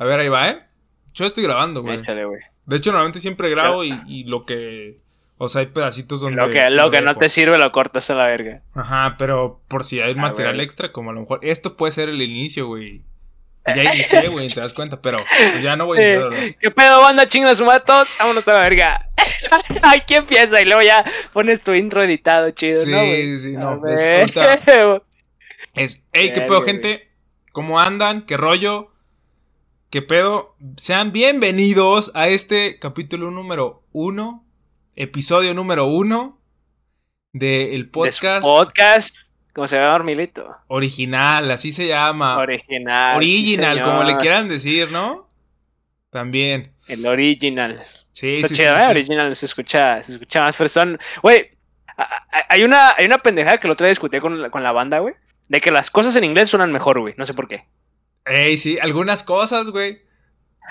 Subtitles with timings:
[0.00, 0.58] A ver, ahí va, ¿eh?
[1.12, 1.96] Yo estoy grabando, güey.
[1.98, 2.40] Échale, güey.
[2.66, 4.98] De hecho, normalmente siempre grabo y, y lo que.
[5.38, 6.40] O sea, hay pedacitos donde.
[6.40, 8.62] Lo que, lo que no te sirve lo cortas a la verga.
[8.74, 11.40] Ajá, pero por si hay Ah, material extra, como a lo mejor.
[11.42, 13.02] Esto puede ser el inicio, güey.
[13.76, 15.18] Ya inicié, güey, te das cuenta, pero
[15.52, 16.02] pues ya no voy a.
[16.02, 17.28] Eh, ¿Qué pedo, banda?
[17.28, 18.08] Chinga su madre todos.
[18.18, 19.08] Vámonos a la verga.
[19.82, 20.62] Ay, ¿quién empieza?
[20.62, 21.04] Y luego ya
[21.34, 24.20] pones tu intro editado, chido, Sí, sí, A no, es ver.
[24.20, 25.02] ahorita-
[25.74, 27.10] Es, hey, ¿qué pedo, gente?
[27.52, 28.22] ¿Cómo andan?
[28.22, 28.89] ¿Qué rollo?
[29.90, 30.54] ¿Qué pedo?
[30.76, 34.46] Sean bienvenidos a este capítulo número uno,
[34.94, 36.40] episodio número uno
[37.32, 39.34] del De podcast Podcast.
[39.52, 40.46] ¿Cómo se llama, Milito?
[40.68, 42.38] original, así se llama.
[42.38, 43.14] Original.
[43.14, 45.28] sí, original, como le quieran decir, ¿no?
[46.10, 46.72] También.
[46.86, 47.84] El original.
[48.12, 48.84] Sí, Está sí, chido, sí, ¿eh?
[48.84, 48.90] sí.
[48.92, 51.00] Original, se escucha, se escucha más persona.
[51.20, 51.50] Güey,
[52.48, 55.00] hay una, hay una pendejada que el otro día discutí con la, con la banda,
[55.00, 55.14] güey.
[55.48, 57.14] De que las cosas en inglés suenan mejor, güey.
[57.16, 57.64] No sé por qué.
[58.30, 60.02] Ey, sí, algunas cosas, güey.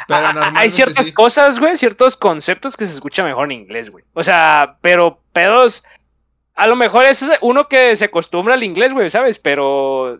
[0.08, 1.12] Pero A- a- normalmente hay ciertas sí.
[1.12, 4.04] cosas, güey, ciertos conceptos que se escucha mejor en inglés, güey.
[4.14, 5.84] O sea, pero pedos.
[6.56, 9.40] A lo mejor es uno que se acostumbra al inglés, güey, ¿sabes?
[9.40, 10.20] Pero.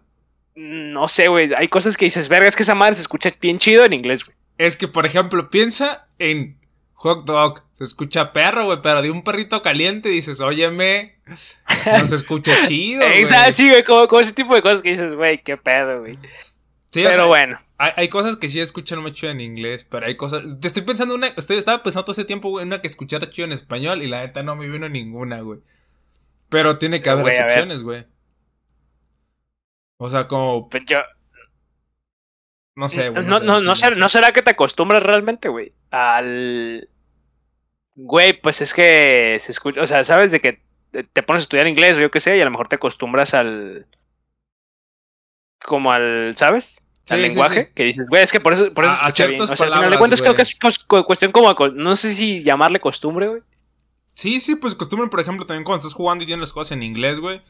[0.56, 1.54] No sé, güey.
[1.54, 4.26] Hay cosas que dices, verga, es que esa madre se escucha bien chido en inglés,
[4.26, 4.36] güey.
[4.58, 6.60] Es que, por ejemplo, piensa en
[6.96, 7.64] hot dog.
[7.72, 11.16] Se escucha perro, güey, pero de un perrito caliente dices, óyeme,
[11.86, 13.06] no se escucha chido.
[13.06, 13.20] güey.
[13.20, 16.18] Exacto, sí, güey, como, como ese tipo de cosas que dices, güey, qué pedo, güey.
[16.90, 17.62] Sí, o Pero sea, bueno.
[17.78, 20.60] Hay, hay cosas que sí escuchan muy chido en inglés, pero hay cosas.
[20.60, 21.28] Te estoy pensando una.
[21.28, 24.08] Estoy, estaba pensando todo ese tiempo, güey, en una que escuchara chido en español y
[24.08, 25.60] la neta no me vino ninguna, güey.
[26.50, 28.06] Pero tiene que haber Güey, excepciones, güey.
[29.98, 30.68] O sea, como.
[30.70, 31.00] Pues yo,
[32.76, 33.24] No sé, güey.
[33.26, 35.74] no, sé, no, no, ser- no será que te acostumbras realmente, güey.
[35.92, 36.90] Al.
[37.96, 39.82] Güey, pues es que se escucha.
[39.82, 42.38] O sea, sabes de que te- te pones a estudiar inglés o yo qué sé,
[42.38, 43.86] y a lo mejor te acostumbras al.
[45.70, 46.34] Como al.
[46.36, 46.84] ¿Sabes?
[47.10, 47.66] Al sí, lenguaje.
[47.68, 47.74] sí.
[47.74, 49.40] Que dices, güey, es que por eso, por eso A- bien.
[49.42, 50.36] O sea, al final de palabras, cuentas creo güey.
[50.36, 51.54] que es cuestión como.
[51.70, 53.42] No sé si llamarle costumbre, güey.
[54.14, 56.84] Sí, sí, pues costumbre, por ejemplo, también cuando estás jugando y tienes las cosas en
[56.84, 57.42] inglés, güey.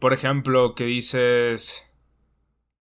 [0.00, 1.86] Por ejemplo, que dices.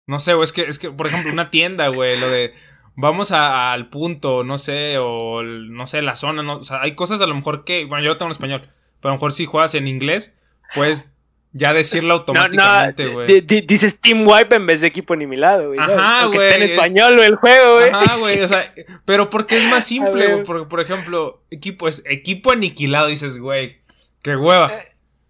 [0.06, 2.54] No sé, güey, es que, es que, por ejemplo, una tienda, güey, lo de.
[2.96, 6.80] Vamos a- al punto, no sé, o el- no sé, la zona, no, o sea,
[6.82, 8.60] hay cosas a lo mejor que, bueno, yo lo tengo en español,
[9.00, 10.36] pero a lo mejor si juegas en inglés,
[10.74, 11.14] pues
[11.58, 13.26] ya decirlo automáticamente, güey.
[13.26, 15.78] di- di- dices Team Wipe en vez de equipo ni mi lado, güey.
[15.80, 17.90] Ajá, güey, esté en es- español güey, el juego, güey.
[17.90, 18.70] Ajá, güey, o sea,
[19.04, 23.78] pero porque es más simple, güey, porque, por ejemplo, equipo es equipo aniquilado, dices, güey,
[24.22, 24.72] qué hueva.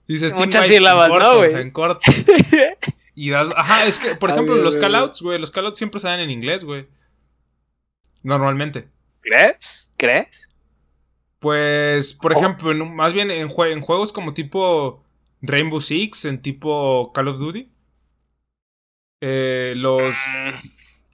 [0.06, 1.48] Dices, Team Eh, Muchas White en sílabas, corto, ¿no, güey?
[1.48, 2.00] O sea, en corto.
[3.14, 6.20] Y das, ajá, es que, por ejemplo, ver, los callouts, güey, los callouts siempre dan
[6.20, 6.86] en inglés, güey.
[8.22, 8.88] Normalmente.
[9.22, 9.92] ¿Crees?
[9.98, 10.54] ¿Crees?
[11.40, 12.38] Pues, por Oh.
[12.38, 15.02] ejemplo, en más bien en, jue- en juegos como tipo
[15.42, 17.68] Rainbow Six, en tipo Call of Duty.
[19.20, 20.14] eh, los.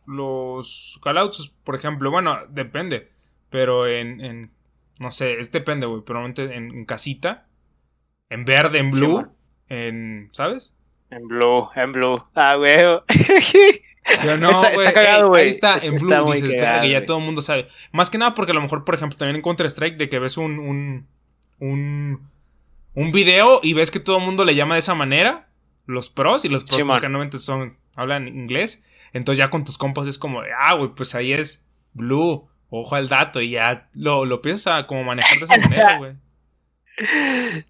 [0.07, 3.11] Los callouts, por ejemplo, bueno, depende.
[3.51, 4.21] Pero en.
[4.21, 4.51] en
[5.01, 6.03] no sé, es depende, güey.
[6.05, 7.47] Pero normalmente en, en casita.
[8.29, 9.27] En verde, en blue.
[9.69, 10.29] en.
[10.33, 10.77] ¿Sabes?
[11.11, 12.23] En blue, en blue.
[12.35, 12.79] Ah, güey.
[13.09, 14.93] ¿Sí o no, Está- está güey?
[14.95, 15.43] cagado, Ey, güey.
[15.45, 17.69] Ahí está, Está en blue, dices, cagado, verga, ya todo el mundo sabe.
[17.93, 20.37] Más que nada porque a lo mejor, por ejemplo, también en Counter-Strike, de que ves
[20.37, 21.06] un, un,
[21.61, 22.31] un,
[22.94, 25.49] un video y ves que todo el mundo le llama de esa manera,
[25.87, 28.84] los pros, y los pros Sí, pues, normalmente son, hablan inglés.
[29.12, 33.09] Entonces ya con tus compas es como, ah, güey, pues ahí es blue, ojo al
[33.09, 36.12] dato, y ya lo, lo a como manejar de esa manera, güey.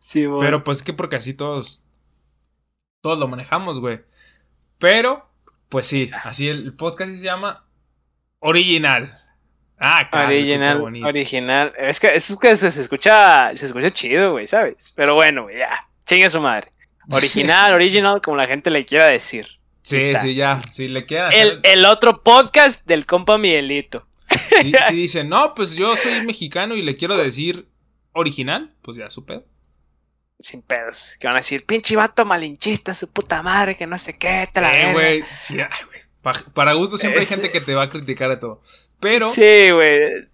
[0.01, 0.41] Sí, güey.
[0.41, 1.85] Pero pues es que porque así todos.
[3.01, 4.01] Todos lo manejamos, güey.
[4.79, 5.29] Pero,
[5.69, 7.67] pues sí, así el podcast sí se llama
[8.39, 9.19] Original.
[9.87, 11.73] Ah, claro, original, original.
[11.79, 14.93] Es que, es que se, se escucha, se escucha chido, güey, ¿sabes?
[14.97, 15.87] Pero bueno, ya.
[16.07, 16.69] Chingue su madre.
[17.13, 19.47] Original, original, como la gente le quiera decir.
[19.83, 20.21] Sí, está.
[20.21, 20.63] sí, ya.
[20.73, 24.07] Si le quedan El, el otro podcast del compa Miguelito.
[24.63, 27.69] si, si dicen, no, pues yo soy mexicano y le quiero decir
[28.13, 29.45] original, pues ya su pedo.
[30.39, 31.17] Sin pedos.
[31.21, 34.61] Que van a decir, pinche vato malinchista, su puta madre, que no sé qué, te
[34.63, 34.93] la Eh, verga".
[34.95, 35.25] güey.
[35.43, 36.01] Sí, ay, güey.
[36.23, 38.63] Pa- para gusto siempre hay gente que te va a criticar de todo.
[39.05, 40.29] Pero, Sí, güey.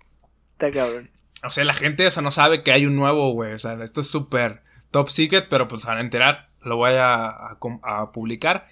[0.52, 1.10] Está cabrón.
[1.44, 3.52] o sea, la gente, o sea, no sabe que hay un nuevo, güey.
[3.52, 4.62] O sea, esto es súper
[4.92, 6.48] top secret, pero pues se van a enterar.
[6.62, 8.68] Lo voy a, a com- a publicar.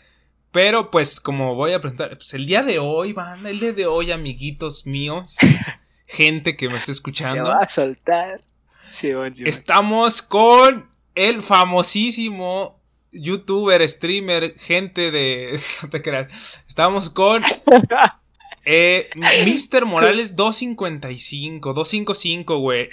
[0.53, 3.87] Pero pues como voy a presentar, pues el día de hoy, van, el día de
[3.87, 5.37] hoy, amiguitos míos,
[6.07, 8.41] gente que me está Se escuchando, va a soltar.
[8.85, 9.51] Sí, bueno, sí, bueno.
[9.51, 12.81] estamos con el famosísimo
[13.11, 15.59] youtuber, streamer, gente de...
[15.83, 16.65] No te creas.
[16.69, 17.43] Estamos con
[18.71, 19.85] eh, Mr.
[19.87, 22.91] Morales 255, 255, güey.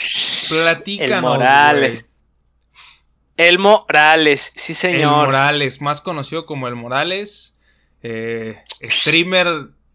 [0.48, 2.12] Platícanos, El Morales.
[3.36, 4.94] El Morales, sí güey.
[4.94, 5.25] El señor.
[5.25, 7.57] Morales, más conocido como el Morales.
[8.01, 9.48] eh, streamer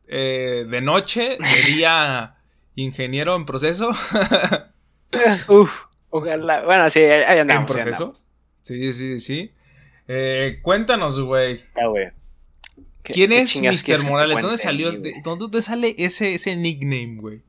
[0.09, 2.35] eh, de noche, de día
[2.75, 3.91] ingeniero en proceso.
[5.49, 5.73] Uf,
[6.11, 6.63] ojalá.
[6.65, 7.71] Bueno, sí, ahí andamos.
[7.71, 8.15] ¿En proceso?
[8.61, 9.53] Sí, sí, sí.
[10.09, 11.63] Eh, cuéntanos, güey.
[11.75, 12.09] Ah, güey.
[13.13, 14.05] ¿Quién es Mr.
[14.05, 14.43] Morales?
[14.43, 14.91] ¿Dónde salió?
[15.23, 17.43] ¿Dónde sale ese, ese nickname, güey?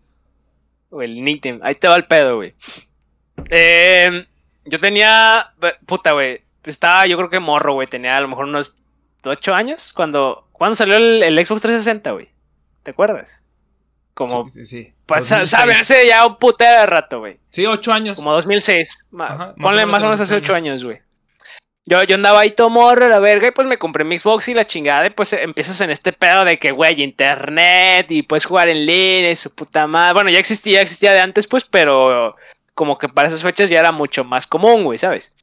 [1.00, 1.60] El nickname.
[1.64, 2.54] Ahí te va el pedo, güey.
[3.50, 4.26] Eh,
[4.66, 5.54] yo tenía.
[5.86, 6.42] Puta, güey.
[6.64, 7.88] Estaba, yo creo que morro, güey.
[7.88, 8.80] Tenía a lo mejor unos
[9.24, 10.48] 8 años cuando.
[10.52, 12.30] ¿Cuándo salió el, Xbox 360, güey?
[12.84, 13.44] ¿Te acuerdas?
[14.14, 14.48] Como.
[14.50, 14.94] Sí, sí.
[15.06, 15.74] Pues, ¿sabe?
[15.74, 17.40] Hace ya un putero de rato, güey.
[17.50, 18.18] Sí, 8 años.
[18.18, 19.08] Como 2006.
[19.58, 21.02] Ponle más o menos hace 8 años, güey.
[21.86, 24.54] Yo, yo andaba ahí todo morro, la verga, y pues me compré mi Xbox y
[24.54, 28.70] la chingada, y pues empiezas en este pedo de que, güey, internet, y puedes jugar
[28.70, 30.14] en línea, y su puta madre.
[30.14, 32.36] Bueno, ya existía, ya existía de antes, pues, pero
[32.76, 35.36] como que para esas fechas ya era mucho más común, güey, ¿sabes?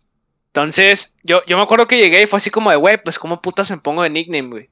[0.48, 3.42] Entonces, yo, yo me acuerdo que llegué y fue así como de, güey, pues cómo
[3.42, 4.70] putas me pongo de nickname, güey.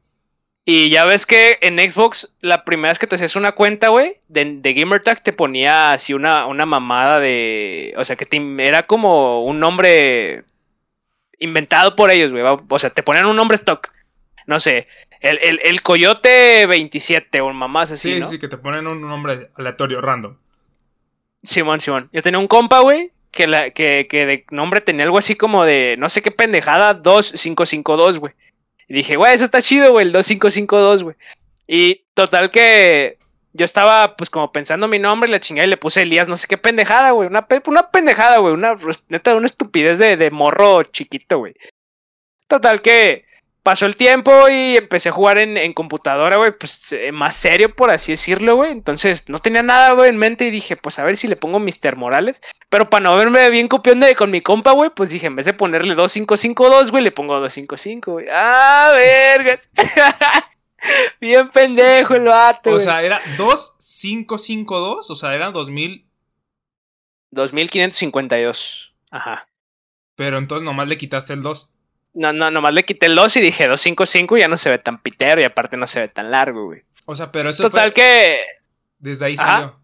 [0.65, 4.21] Y ya ves que en Xbox, la primera vez que te hacías una cuenta, güey,
[4.27, 7.95] de, de Gamertag te ponía así una, una mamada de.
[7.97, 8.27] O sea, que
[8.59, 10.43] era como un nombre
[11.39, 12.45] inventado por ellos, güey.
[12.69, 13.89] O sea, te ponían un nombre stock.
[14.47, 14.87] No sé,
[15.21, 18.15] el, el, Coyote 27 o mamás así.
[18.21, 20.37] Sí, sí, que te ponen un nombre aleatorio, random.
[21.43, 22.09] Simón, Simón.
[22.13, 25.65] Yo tenía un compa, güey, que, la, que, que de nombre tenía algo así como
[25.65, 28.35] de, no sé qué pendejada, 2552, güey.
[28.89, 31.17] Y dije, güey, eso está chido, güey, el 2552, güey.
[31.67, 33.19] Y total que
[33.57, 36.47] yo estaba, pues, como pensando mi nombre la chingada y le puse Elías, no sé
[36.47, 37.29] qué pendejada, güey.
[37.29, 38.55] Una, una pendejada, güey.
[38.55, 38.77] Una,
[39.09, 41.55] neta, una estupidez de, de morro chiquito, güey.
[42.49, 43.27] Total que
[43.67, 47.91] pasó el tiempo y empecé a jugar en, computadora, güey, pues eh, más serio, por
[47.91, 48.71] así decirlo, güey.
[48.71, 51.59] Entonces no tenía nada, güey, en mente y dije, pues a ver si le pongo
[51.59, 51.97] Mr.
[51.97, 52.41] Morales.
[52.69, 55.53] Pero para no verme bien copión con mi compa, güey, pues dije, en vez de
[55.53, 58.27] ponerle 2552, güey, le pongo 255, güey.
[58.31, 59.69] Ah, vergas.
[61.21, 62.71] bien pendejo el vato.
[62.71, 66.07] O sea, era 2552, o sea, eran 2000.
[67.31, 68.95] 2552.
[69.11, 69.49] Ajá.
[70.15, 71.73] Pero entonces nomás le quitaste el 2.
[72.15, 74.79] No, no, nomás le quité el 2 y dije 255 y ya no se ve
[74.79, 76.83] tan pitero y aparte no se ve tan largo, güey.
[77.05, 78.41] O sea, pero eso Total que...
[78.99, 79.79] Desde ahí salió.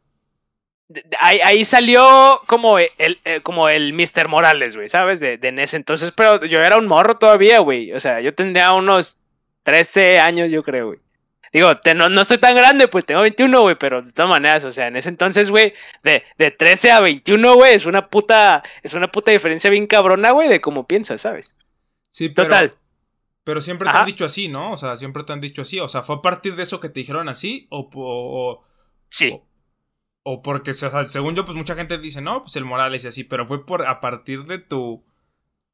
[1.20, 4.28] Ahí, salió como el, eh, como el Mr.
[4.28, 5.20] Morales, güey, ¿sabes?
[5.20, 7.92] De, de en ese entonces, pero yo era un morro todavía, güey.
[7.92, 9.21] O sea, yo tendría unos
[9.62, 10.98] 13 años, yo creo, güey.
[11.52, 14.72] Digo, no, no estoy tan grande, pues tengo 21, güey, pero de todas maneras, o
[14.72, 18.94] sea, en ese entonces, güey, de, de 13 a 21, güey, es una puta, es
[18.94, 21.58] una puta diferencia bien cabrona, güey, de cómo piensas, ¿sabes?
[22.08, 22.74] Sí, pero, Total.
[23.44, 24.72] Pero siempre te han dicho así, ¿no?
[24.72, 25.80] O sea, siempre te han dicho así.
[25.80, 27.66] O sea, ¿fue a partir de eso que te dijeron así?
[27.70, 28.64] O.
[29.08, 29.40] sí.
[30.24, 33.24] O, porque, según yo, pues mucha gente dice, no, pues el Morales y así.
[33.24, 35.04] Pero fue por a partir de tu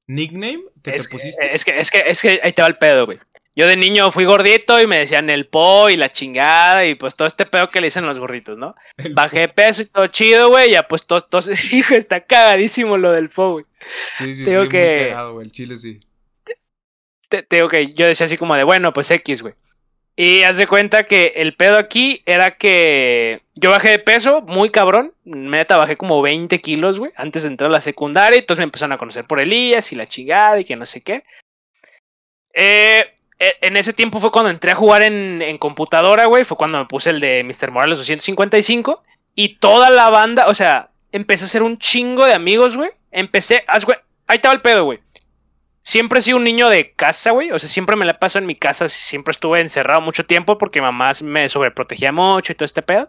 [0.06, 1.54] nickname que te pusiste.
[1.54, 3.18] Es que, es que, es que ahí te va el pedo, güey.
[3.58, 7.16] Yo de niño fui gordito y me decían el po y la chingada y pues
[7.16, 8.76] todo este pedo que le dicen los gorritos, ¿no?
[9.14, 13.12] Bajé de peso y todo chido, güey, ya pues todo, todo, hijo, está cagadísimo lo
[13.12, 13.64] del po, güey.
[14.14, 15.00] Sí, sí, Tengo sí, que...
[15.00, 16.00] muy cagado, güey, el chile sí
[17.28, 19.54] te, digo que yo decía así como de, bueno, pues X, güey.
[20.16, 24.70] Y haz de cuenta que el pedo aquí era que yo bajé de peso, muy
[24.70, 25.14] cabrón.
[25.24, 28.36] Meta bajé como 20 kilos, güey, antes de entrar a la secundaria.
[28.36, 31.02] Y entonces me empezaron a conocer por Elías y la chingada y que no sé
[31.02, 31.22] qué.
[32.52, 36.44] Eh, en ese tiempo fue cuando entré a jugar en, en computadora, güey.
[36.44, 37.70] Fue cuando me puse el de Mr.
[37.70, 39.02] Morales 255.
[39.34, 42.90] Y toda la banda, o sea, empecé a hacer un chingo de amigos, güey.
[43.10, 43.64] Empecé,
[44.26, 45.00] ahí estaba el pedo, güey
[45.88, 47.50] siempre he sido un niño de casa, güey.
[47.50, 48.88] O sea, siempre me la paso en mi casa.
[48.88, 53.08] Siempre estuve encerrado mucho tiempo porque mamá me sobreprotegía mucho y todo este pedo.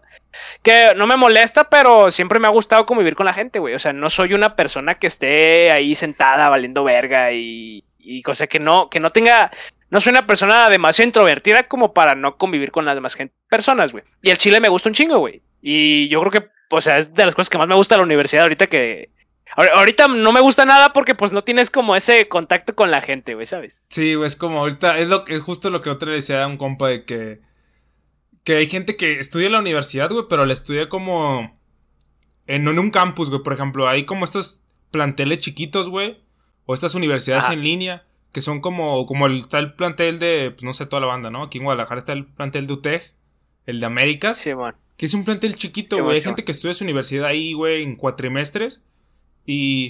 [0.62, 3.74] Que no me molesta, pero siempre me ha gustado convivir con la gente, güey.
[3.74, 8.46] O sea, no soy una persona que esté ahí sentada valiendo verga y, y cosa
[8.46, 9.50] que no, que no tenga.
[9.90, 13.16] No soy una persona demasiado introvertida como para no convivir con las demás
[13.48, 14.04] personas, güey.
[14.22, 15.42] Y el chile me gusta un chingo, güey.
[15.60, 17.98] Y yo creo que, o sea, es de las cosas que más me gusta de
[17.98, 19.10] la universidad ahorita que
[19.56, 23.34] Ahorita no me gusta nada porque pues no tienes como ese contacto con la gente,
[23.34, 23.82] güey, ¿sabes?
[23.88, 26.46] Sí, güey, es como ahorita, es lo es justo lo que otra le decía a
[26.46, 27.40] un compa de que
[28.44, 31.58] que hay gente que estudia en la universidad, güey, pero la estudia como
[32.46, 36.22] en, en un campus, güey, por ejemplo, hay como estos planteles chiquitos, güey,
[36.64, 40.72] o estas universidades en línea que son como como el tal plantel de pues, no
[40.72, 41.44] sé, toda la banda, ¿no?
[41.44, 43.14] Aquí en Guadalajara está el plantel de UTEG,
[43.66, 44.38] el de Américas.
[44.38, 44.74] Sí, man.
[44.96, 46.16] Que es un plantel chiquito, güey.
[46.16, 48.82] hay gente que estudia su universidad ahí, güey, en cuatrimestres.
[49.46, 49.88] Y,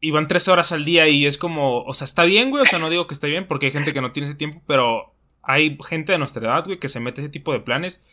[0.00, 2.66] y van tres horas al día y es como, o sea, está bien, güey, o
[2.66, 5.14] sea, no digo que esté bien porque hay gente que no tiene ese tiempo, pero
[5.42, 8.04] hay gente de nuestra edad, güey, que se mete ese tipo de planes.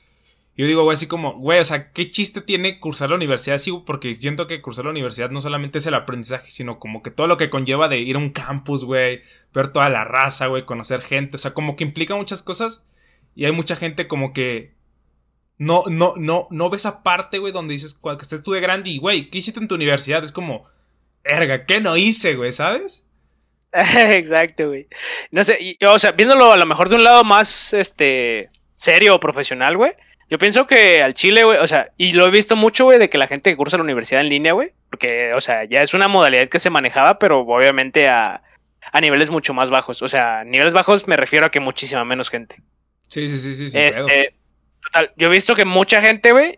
[0.56, 3.56] Y yo digo, güey, así como, güey, o sea, ¿qué chiste tiene cursar la universidad
[3.56, 3.72] así?
[3.86, 7.26] Porque siento que cursar la universidad no solamente es el aprendizaje, sino como que todo
[7.26, 9.22] lo que conlleva de ir a un campus, güey,
[9.54, 12.86] ver toda la raza, güey, conocer gente, o sea, como que implica muchas cosas.
[13.36, 14.76] Y hay mucha gente como que
[15.58, 18.92] no, no, no, no ves esa parte, güey, donde dices que estés tú de grande
[18.92, 20.24] y, güey, ¿qué hiciste en tu universidad?
[20.24, 20.68] Es como,
[21.24, 22.52] erga, ¿qué no hice, güey?
[22.52, 23.08] ¿Sabes?
[23.72, 24.88] Exacto, güey.
[25.32, 29.20] No sé, o sea, viéndolo a lo mejor de un lado más, este, serio o
[29.20, 29.94] profesional, güey.
[30.34, 33.08] Yo pienso que al Chile, güey, o sea, y lo he visto mucho, güey, de
[33.08, 35.94] que la gente que cursa la universidad en línea, güey, porque, o sea, ya es
[35.94, 38.42] una modalidad que se manejaba, pero obviamente a,
[38.92, 40.02] a niveles mucho más bajos.
[40.02, 42.56] O sea, niveles bajos me refiero a que muchísima menos gente.
[43.10, 43.70] Sí, sí, sí, sí.
[43.70, 44.34] sí este,
[44.82, 46.58] total, yo he visto que mucha gente, güey,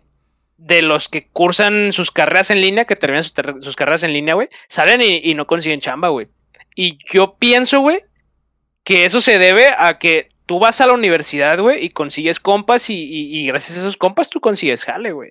[0.56, 4.48] de los que cursan sus carreras en línea, que terminan sus, carreras en línea, güey,
[4.68, 6.28] salen y, no consiguen chamba, güey.
[6.74, 8.00] Y yo pienso, güey,
[8.84, 12.88] que eso se debe a que tú vas a la universidad, güey, y consigues compas
[12.88, 15.30] y, gracias a esos compas tú consigues jale, güey.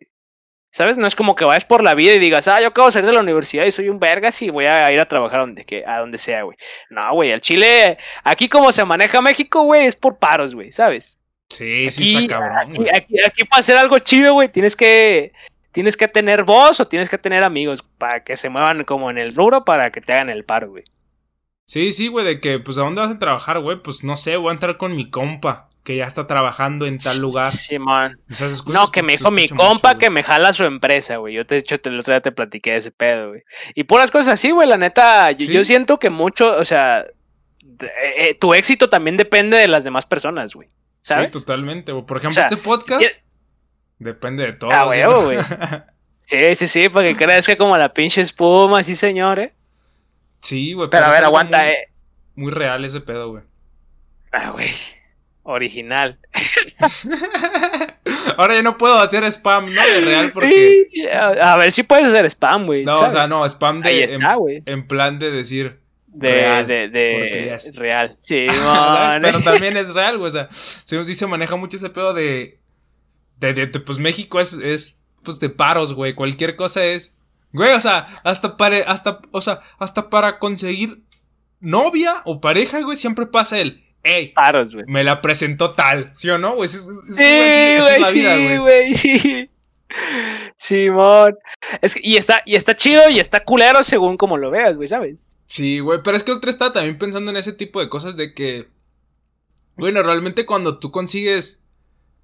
[0.71, 0.97] ¿Sabes?
[0.97, 3.07] No es como que vayas por la vida y digas, ah, yo acabo de salir
[3.07, 5.63] de la universidad y soy un vergas y voy a ir a trabajar a donde,
[5.63, 6.57] que, a donde sea, güey.
[6.89, 11.17] No, güey, al Chile, aquí como se maneja México, güey, es por paros, güey, ¿sabes?
[11.49, 12.89] Sí, sí está cabrón, güey.
[12.93, 15.31] Aquí, aquí, para hacer algo chido, güey, tienes que,
[15.71, 19.17] tienes que tener voz o tienes que tener amigos para que se muevan como en
[19.17, 20.83] el rubro para que te hagan el paro, güey.
[21.65, 23.81] Sí, sí, güey, de que, pues, ¿a dónde vas a trabajar, güey?
[23.81, 27.19] Pues, no sé, voy a entrar con mi compa, que ya está trabajando en tal
[27.19, 27.51] lugar.
[27.51, 28.19] Sí, man.
[28.67, 31.33] no, que me dijo mi compa que me jala su empresa, güey.
[31.33, 33.43] Yo te he dicho, el otro día te platiqué de ese pedo, güey.
[33.73, 38.37] Y puras cosas así, güey, la neta, yo, siento que mucho, o sea, eh, eh,
[38.39, 40.69] tu éxito también depende de las demás personas, güey.
[41.05, 41.31] ¿sabes?
[41.31, 42.05] Sí, totalmente, güey.
[42.05, 43.03] Por ejemplo, este podcast
[43.99, 44.71] depende de todo.
[44.71, 45.37] Ah, güey, güey.
[46.21, 49.53] sí, sí, sí, porque crees que como la pinche espuma, sí, señor, eh.
[50.45, 50.89] Sí, güey.
[50.91, 51.87] Pero, a ver, aguanta, eh.
[52.35, 53.43] Muy real ese pedo, güey.
[54.31, 54.69] Ah, güey.
[55.41, 56.19] Original.
[58.37, 59.87] Ahora ya no puedo hacer spam, ¿no?
[59.87, 60.87] De real, porque.
[61.11, 62.85] A, ver si puedes hacer spam, güey.
[62.85, 63.89] No, o sea, no, spam de.
[63.89, 65.79] Ahí está, en, en, plan de decir.
[66.07, 68.15] De, real, de, de es real.
[68.19, 68.45] Sí,
[69.21, 70.29] Pero también es real, güey.
[70.29, 72.59] O sea, sí, se maneja mucho ese pedo de.
[73.37, 74.99] De, de, pues México es, es.
[75.23, 76.13] Pues de paros, güey.
[76.13, 77.17] Cualquier cosa es
[77.55, 81.03] Güey, o sea, hasta para, hasta, o sea, hasta para conseguir
[81.61, 84.85] novia o pareja, güey, siempre pasa el, ey, Paros, güey.
[84.89, 86.55] me la presentó tal, ¿sí o no?
[86.55, 88.93] Güey, es, es, sí, es la vida, sí, güey.
[88.93, 89.49] Sí,
[90.55, 91.37] Simón.
[91.81, 95.37] Es y está, y está chido y está culero según como lo veas, güey, ¿sabes?
[95.45, 98.17] Sí, güey, pero es que el otro está también pensando en ese tipo de cosas
[98.17, 98.67] de que,
[99.77, 101.63] bueno, realmente cuando tú consigues,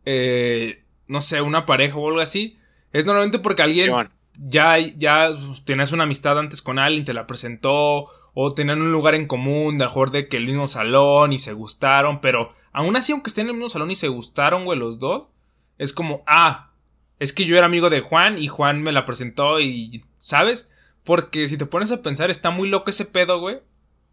[0.04, 2.58] eh, no sé, una pareja o algo así,
[2.92, 3.94] es normalmente porque alguien
[4.38, 5.30] ya, ya
[5.66, 9.78] tenías una amistad antes con alguien, te la presentó, o tenían un lugar en común,
[9.78, 13.46] de mejor de que el mismo salón y se gustaron, pero aún así, aunque estén
[13.46, 15.28] en el mismo salón y se gustaron, güey, los dos,
[15.78, 16.72] es como, ah,
[17.20, 20.72] es que yo era amigo de Juan y Juan me la presentó y, ¿sabes?
[21.04, 23.60] Porque si te pones a pensar, está muy loco ese pedo, güey.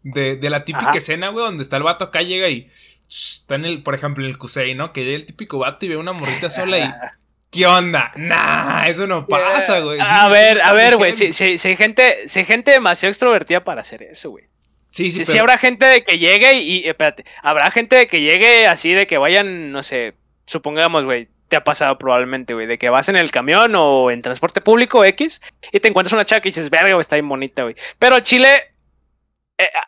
[0.01, 2.69] De, de la típica escena, güey, donde está el vato acá, llega y
[3.09, 4.93] está en el, por ejemplo, en el Cusey, ¿no?
[4.93, 6.83] Que llega el típico vato y ve una morrita sola y
[7.51, 8.11] ¿Qué onda?
[8.15, 9.99] Nah, eso no pasa, güey.
[9.99, 11.13] A ver, a ver, güey.
[11.13, 14.45] Si, si, hay gente, si gente demasiado extrovertida para hacer eso, güey.
[14.91, 15.37] Sí, sí, sí.
[15.37, 17.25] habrá gente de que llegue y, Espérate.
[17.41, 20.13] Habrá gente de que llegue así de que vayan, no sé.
[20.45, 21.27] Supongamos, güey.
[21.47, 22.67] Te ha pasado probablemente, güey.
[22.67, 25.41] De que vas en el camión o en transporte público X
[25.71, 27.75] y te encuentras una chava y dices, verga, güey, está bien bonita, güey.
[27.97, 28.73] Pero Chile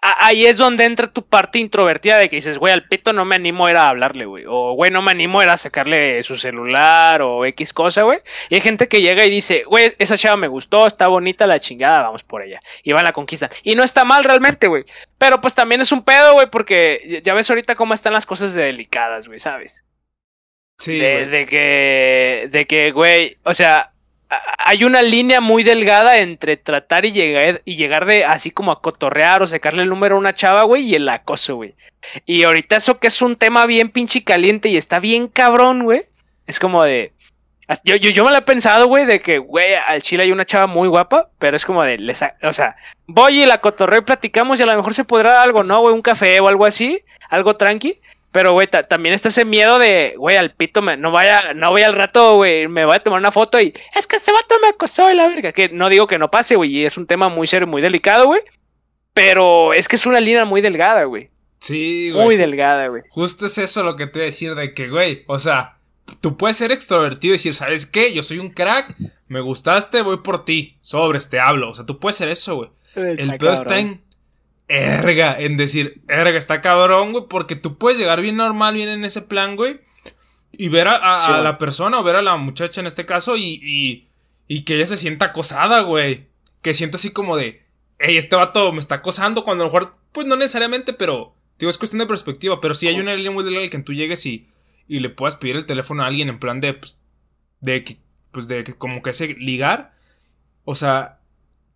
[0.01, 3.35] ahí es donde entra tu parte introvertida de que dices, güey, al pito no me
[3.35, 4.43] animo a ir a hablarle, güey.
[4.47, 8.19] O, güey, no me animo a ir a sacarle su celular o X cosa, güey.
[8.49, 11.59] Y hay gente que llega y dice, güey, esa chava me gustó, está bonita la
[11.59, 12.59] chingada, vamos por ella.
[12.83, 13.49] Y van a la conquista.
[13.63, 14.83] Y no está mal realmente, güey.
[15.17, 18.53] Pero pues también es un pedo, güey, porque ya ves ahorita cómo están las cosas
[18.53, 19.85] delicadas, güey, ¿sabes?
[20.77, 20.99] Sí.
[20.99, 23.93] De, de que, de que, güey, o sea,
[24.57, 28.81] hay una línea muy delgada entre tratar y llegar, y llegar de así como a
[28.81, 31.75] cotorrear o sacarle el número a una chava, güey, y el acoso, güey.
[32.25, 36.03] Y ahorita eso que es un tema bien pinche caliente y está bien cabrón, güey.
[36.47, 37.13] Es como de...
[37.85, 40.45] Yo, yo, yo me lo he pensado, güey, de que, güey, al chile hay una
[40.45, 41.97] chava muy guapa, pero es como de,
[42.43, 42.75] o sea,
[43.07, 45.79] voy y la cotorreo y platicamos y a lo mejor se podrá dar algo, ¿no,
[45.79, 45.93] güey?
[45.93, 48.01] Un café o algo así, algo tranqui.
[48.31, 51.81] Pero, güey, también está ese miedo de, güey, al pito, me, no vaya, no voy
[51.81, 54.69] al rato, güey, me voy a tomar una foto y es que este vato me
[54.69, 55.51] acosó y la verga.
[55.51, 58.27] Que no digo que no pase, güey, y es un tema muy serio, muy delicado,
[58.27, 58.41] güey.
[59.13, 61.29] Pero es que es una línea muy delgada, güey.
[61.59, 62.23] Sí, güey.
[62.23, 63.03] Muy delgada, güey.
[63.09, 65.77] Justo es eso lo que te voy a decir de que, güey, o sea,
[66.21, 68.13] tú puedes ser extrovertido y decir, ¿sabes qué?
[68.13, 68.95] Yo soy un crack,
[69.27, 71.69] me gustaste, voy por ti, sobres, te hablo.
[71.69, 72.69] O sea, tú puedes ser eso, güey.
[72.95, 74.01] El peor está en
[74.71, 79.03] erga, en decir, erga, está cabrón, güey, porque tú puedes llegar bien normal, bien en
[79.03, 79.81] ese plan, güey,
[80.53, 84.07] y ver a, la persona o ver a la muchacha en este caso y, y,
[84.47, 86.27] y que ella se sienta acosada, güey.
[86.61, 87.65] Que sienta así como de,
[87.99, 91.69] hey, este vato me está acosando, cuando a lo mejor, pues no necesariamente, pero, digo,
[91.69, 94.47] es cuestión de perspectiva, pero sí hay una línea muy delgada que tú llegues y,
[94.87, 96.99] y le puedas pedir el teléfono a alguien en plan de, pues,
[97.59, 97.97] de que,
[98.31, 99.95] pues, de que como que ese ligar,
[100.63, 101.19] o sea,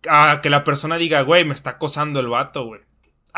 [0.08, 2.85] a que la persona diga, güey, me está acosando el vato, güey.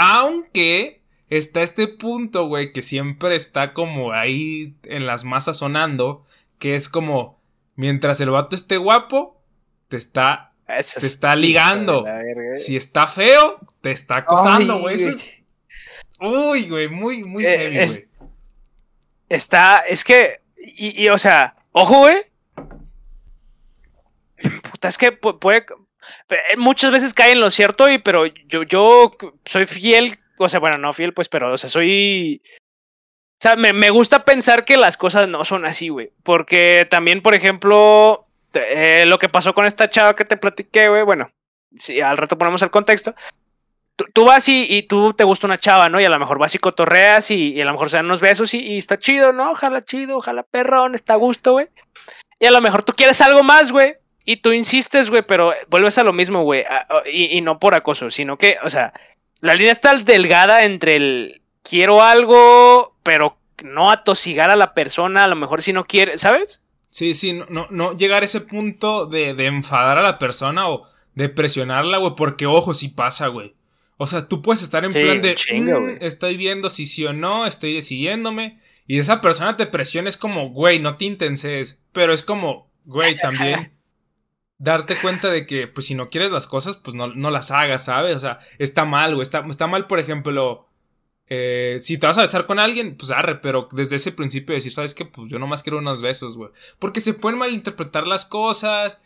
[0.01, 6.25] Aunque está este punto, güey, que siempre está como ahí en las masas sonando,
[6.61, 7.41] que es como,
[7.75, 9.43] mientras el vato esté guapo,
[9.89, 12.07] te está, te está ligando.
[12.55, 14.95] Si está feo, te está acosando, güey.
[14.95, 15.35] Eso es...
[16.21, 18.09] Uy, güey, muy, muy eh, heavy, güey.
[19.29, 22.25] Está, es que, y, y, o sea, ojo, güey.
[24.71, 25.67] Puta, es que puede,
[26.57, 30.79] muchas veces cae en lo cierto, y, pero yo, yo soy fiel, o sea, bueno,
[30.79, 32.43] no fiel, pues, pero, o sea, soy...
[33.41, 36.11] O sea, me, me gusta pensar que las cosas no son así, güey.
[36.25, 41.05] Porque también, por ejemplo, eh, lo que pasó con esta chava que te platiqué, güey,
[41.05, 41.31] bueno,
[41.75, 43.15] si al rato ponemos el contexto.
[44.13, 46.01] Tú, vas y, y, tú te gusta una chava, ¿no?
[46.01, 48.21] Y a lo mejor vas y cotorreas y, y a lo mejor se dan unos
[48.21, 49.51] besos y, y, está chido, ¿no?
[49.51, 51.69] Ojalá chido, ojalá perrón, está a gusto, güey.
[52.39, 53.97] Y a lo mejor tú quieres algo más, güey.
[54.31, 56.63] Y tú insistes, güey, pero vuelves a lo mismo, güey.
[57.11, 58.93] Y, no por acoso, sino que, o sea,
[59.41, 65.29] la línea está delgada entre el quiero algo, pero no atosigar a la persona, a
[65.29, 66.63] lo mejor si no quiere, ¿sabes?
[66.91, 70.87] Sí, sí, no, no, llegar a ese punto de, de enfadar a la persona o
[71.15, 73.55] de presionarla, güey, porque ojo, si pasa, güey.
[73.97, 77.47] O sea, tú puedes estar en plan de, mm, estoy viendo si sí o no,
[77.47, 82.23] estoy decidiéndome, y esa persona te presiona, es como, güey, no te intenses, pero es
[82.23, 83.78] como, güey, también
[84.59, 87.85] darte cuenta de que, pues si no quieres las cosas, pues no, no las hagas,
[87.85, 88.17] ¿sabes?
[88.17, 89.23] O sea, está mal, güey.
[89.23, 90.69] Está, está mal, por ejemplo,
[91.29, 94.73] eh, si te vas a besar con alguien, pues arre, pero desde ese principio decir,
[94.73, 95.05] ¿sabes qué?
[95.05, 96.51] Pues yo nomás quiero unos besos, güey.
[96.79, 99.01] Porque se pueden malinterpretar las cosas.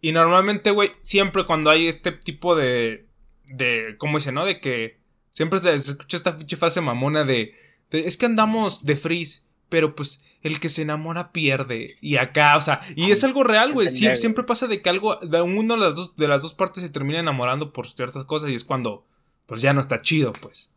[0.00, 3.06] Y normalmente, güey, siempre cuando hay este tipo de.
[3.46, 4.44] de ¿Cómo dice, no?
[4.44, 5.02] De que.
[5.30, 7.54] Siempre se escucha esta pinche frase mamona de,
[7.90, 8.06] de.
[8.06, 9.43] Es que andamos de freeze.
[9.74, 11.96] Pero pues el que se enamora pierde.
[12.00, 13.88] Y acá, o sea, y es algo real, güey.
[13.88, 16.90] siempre pasa de que algo, de uno de las, dos, de las dos partes se
[16.90, 19.04] termina enamorando por ciertas cosas y es cuando,
[19.46, 20.70] pues ya no está chido, pues.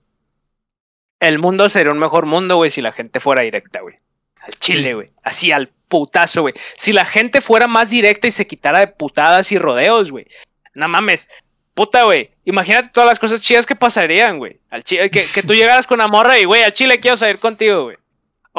[1.20, 3.98] El mundo sería un mejor mundo, güey, si la gente fuera directa, güey.
[4.42, 5.12] Al chile, güey.
[5.22, 6.56] Así, al putazo, güey.
[6.76, 10.26] Si la gente fuera más directa y se quitara de putadas y rodeos, güey.
[10.74, 11.30] No mames.
[11.76, 12.32] Puta, güey.
[12.46, 14.60] Imagínate todas las cosas chidas que pasarían, güey.
[14.72, 17.38] Al chile, que, que tú llegaras con una morra y, güey, al chile quiero salir
[17.38, 17.98] contigo, güey.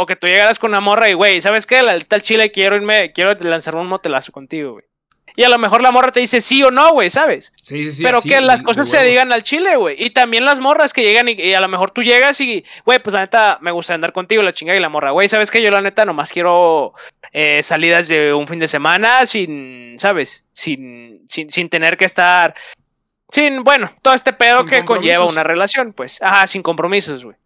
[0.01, 1.83] O que tú llegaras con una morra y, güey, ¿sabes qué?
[1.83, 4.85] La, tal chile quiero irme, quiero lanzarme un motelazo contigo, güey.
[5.35, 7.53] Y a lo mejor la morra te dice sí o no, güey, ¿sabes?
[7.61, 9.97] Sí, sí, Pero que las cosas se digan al chile, güey.
[9.99, 13.13] Y también las morras que llegan y, a lo mejor tú llegas y, güey, pues
[13.13, 15.11] la neta me gusta andar contigo, la chingada y la morra.
[15.11, 15.61] Güey, ¿sabes qué?
[15.63, 16.95] Yo la neta nomás quiero
[17.33, 20.45] eh, salidas de un fin de semana sin, ¿sabes?
[20.53, 22.55] Sin, sin, sin tener que estar...
[23.31, 26.23] Sin, bueno, todo este pedo que conlleva una relación, pues.
[26.23, 27.37] Ajá, sin compromisos, güey.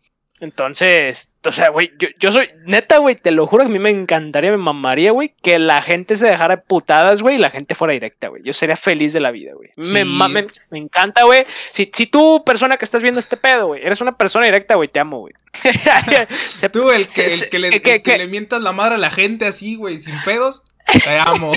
[0.42, 3.78] Entonces, o sea, güey, yo, yo, soy, neta, güey, te lo juro que a mí
[3.78, 7.50] me encantaría, me mamaría, güey, que la gente se dejara de putadas, güey, y la
[7.50, 8.42] gente fuera directa, güey.
[8.42, 9.70] Yo sería feliz de la vida, güey.
[9.92, 11.46] Me, me, me, encanta, güey.
[11.70, 14.88] Si, si tú, persona que estás viendo este pedo, güey, eres una persona directa, güey,
[14.88, 15.32] te amo, güey.
[16.72, 19.76] tú, el, que, el, que, le, que, le mientas la madre a la gente así,
[19.76, 20.64] güey, sin pedos,
[21.04, 21.52] te amo.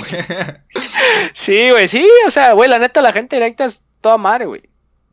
[1.32, 4.62] sí, güey, sí, o sea, güey, la neta, la gente directa es toda madre, güey.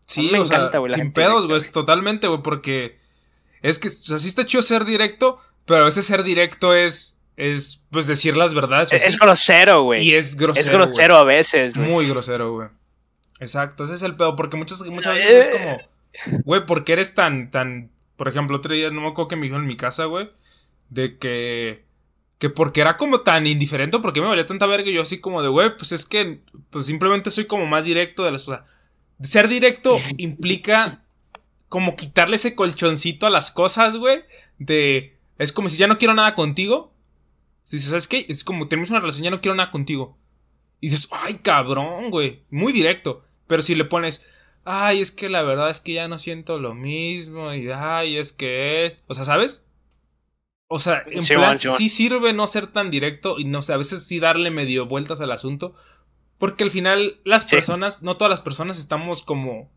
[0.05, 0.91] Sí, me encanta, güey.
[0.91, 3.01] Sin pedos, güey, totalmente, güey, porque
[3.63, 7.17] es que, o sea, sí está chido ser directo, pero a veces ser directo es,
[7.37, 8.91] es pues decir las verdades.
[8.91, 10.03] Es, grosero, güey.
[10.03, 10.67] Y es grosero.
[10.67, 11.89] Es grosero a veces, güey.
[11.89, 12.67] Muy grosero, güey.
[13.39, 15.77] Exacto, ese es el pedo, porque muchas, muchas veces es como,
[16.43, 19.45] güey, ¿por qué eres tan, tan, por ejemplo, otro día, no me acuerdo que me
[19.45, 20.29] dijo en mi casa, güey,
[20.89, 21.85] de que,
[22.37, 25.41] que porque era como tan indiferente, porque me valía tanta verga, y yo así como
[25.41, 28.61] de, güey, pues es que, pues simplemente soy como más directo de las cosas.
[29.21, 31.02] Ser directo implica
[31.73, 34.21] como quitarle ese colchoncito a las cosas, güey.
[34.59, 35.17] De.
[35.39, 36.93] Es como si ya no quiero nada contigo.
[37.63, 38.27] Dices, ¿sabes qué?
[38.29, 40.15] Es como tenemos una relación, ya no quiero nada contigo.
[40.81, 42.43] Y dices, ay, cabrón, güey.
[42.51, 43.23] Muy directo.
[43.47, 44.23] Pero si le pones,
[44.63, 47.51] ay, es que la verdad es que ya no siento lo mismo.
[47.55, 48.97] Y ay, es que es.
[49.07, 49.65] O sea, ¿sabes?
[50.67, 54.05] O sea, en plan, sí sirve no ser tan directo y no sé, a veces
[54.05, 55.73] sí darle medio vueltas al asunto.
[56.37, 59.71] Porque al final, las personas, no todas las personas estamos como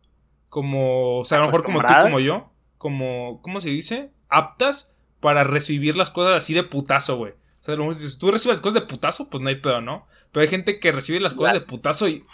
[0.56, 4.08] como, o sea, a lo mejor como tú, como yo, como, ¿cómo se dice?
[4.30, 7.32] Aptas para recibir las cosas así de putazo, güey.
[7.32, 10.06] O sea, si tú recibes las cosas de putazo, pues no hay pedo, ¿no?
[10.32, 12.24] Pero hay gente que recibe las cosas de putazo y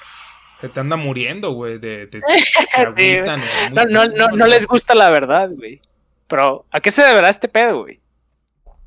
[0.61, 1.81] se te anda muriendo, güey.
[1.81, 2.09] De,
[3.73, 5.83] no, no, no, no, les gusta la verdad, güey.
[6.29, 7.99] Pero, ¿a qué se deberá este pedo, güey?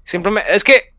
[0.06, 0.93] Simplemente, es que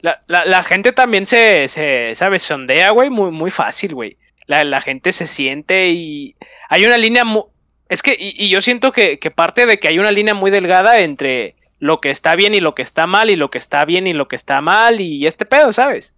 [0.00, 2.42] la, la, la gente también se, se, ¿sabes?
[2.42, 4.16] Sondea, güey, muy, muy fácil, güey.
[4.46, 6.34] La, la, gente se siente y
[6.68, 7.44] hay una línea muy,
[7.88, 11.56] es que, y, yo siento que, parte de que hay una línea muy delgada entre
[11.78, 14.12] lo que está bien y lo que está mal y lo que está bien y
[14.12, 16.14] lo que está mal y este pedo, ¿sabes?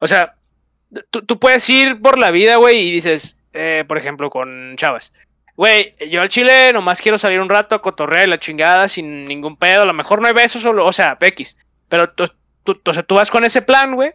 [0.00, 0.36] O sea,
[1.10, 5.12] tú, puedes ir por la vida, güey, y dices, eh, por ejemplo, con chavas.
[5.56, 9.24] Güey, yo al chile nomás quiero salir un rato a cotorrear y la chingada sin
[9.24, 9.82] ningún pedo.
[9.82, 11.58] A lo mejor no hay besos, solo, o sea, pequis.
[11.88, 12.26] Pero tú,
[12.62, 14.12] tú, o tú vas con ese plan, güey.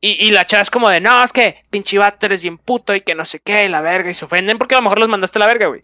[0.00, 2.94] Y, y, la chava es como de, no, es que pinche vato eres bien puto
[2.94, 5.00] y que no sé qué, y la verga, y se ofenden porque a lo mejor
[5.00, 5.82] los mandaste a la verga, güey.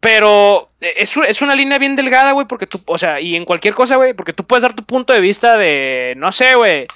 [0.00, 3.46] Pero eh, es, es, una línea bien delgada, güey, porque tú, o sea, y en
[3.46, 6.86] cualquier cosa, güey, porque tú puedes dar tu punto de vista de, no sé, güey.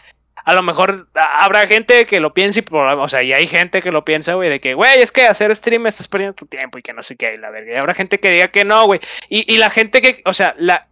[0.44, 3.92] A lo mejor habrá gente que lo piense, y, o sea, y hay gente que
[3.92, 6.83] lo piensa, güey, de que, güey, es que hacer stream estás perdiendo tu tiempo y
[6.83, 7.73] que no sé qué, y la verga.
[7.73, 9.01] Y habrá gente que diga que no, güey.
[9.29, 10.88] Y, y la gente que, o sea, la,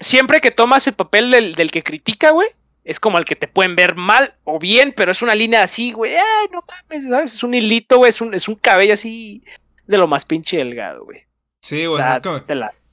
[0.00, 2.48] siempre que tomas el papel del, del que critica, güey,
[2.84, 5.92] es como el que te pueden ver mal o bien, pero es una línea así,
[5.92, 6.14] güey.
[6.16, 7.34] Ay, no mames, ¿sabes?
[7.34, 8.08] Es un hilito, güey.
[8.08, 9.44] Es un, es un cabello así
[9.86, 11.24] de lo más pinche delgado, güey.
[11.60, 12.02] Sí, güey.
[12.02, 12.42] es como,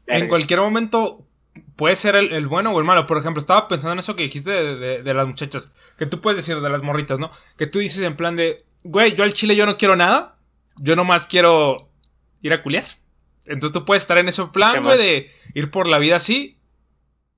[0.08, 1.26] en cualquier momento
[1.76, 3.08] puede ser el, bueno o el malo.
[3.08, 5.72] Por ejemplo, estaba pensando en eso que dijiste de, de, las muchachas.
[5.98, 7.32] Que tú puedes decir de las morritas, ¿no?
[7.58, 10.38] Que tú dices en plan de, güey, yo al chile yo no quiero nada.
[10.82, 11.90] Yo nomás quiero
[12.42, 12.86] ir a culiar.
[13.48, 16.59] Entonces tú puedes estar en ese plan, güey, de ir por la vida así.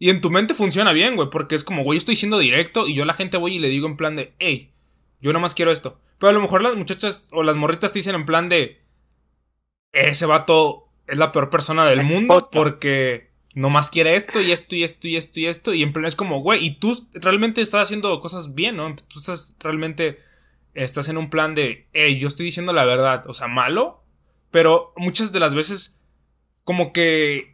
[0.02, 2.96] Y en tu mente funciona bien, güey, porque es como, güey, estoy siendo directo y
[2.96, 4.72] yo a la gente voy y le digo en plan de, hey,
[5.20, 6.00] yo nomás quiero esto.
[6.18, 8.82] Pero a lo mejor las muchachas o las morritas te dicen en plan de,
[9.92, 14.82] ese vato es la peor persona del mundo porque nomás quiere esto y esto y
[14.82, 15.72] esto y esto y esto.
[15.72, 18.96] Y en plan es como, güey, y tú realmente estás haciendo cosas bien, ¿no?
[18.96, 20.18] Tú estás realmente,
[20.74, 24.04] estás en un plan de, hey, yo estoy diciendo la verdad, o sea, malo.
[24.50, 25.96] Pero muchas de las veces,
[26.64, 27.51] como que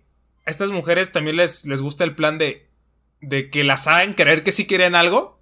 [0.47, 2.67] a estas mujeres también les, les gusta el plan de,
[3.19, 5.37] de que las hagan creer que sí quieren algo.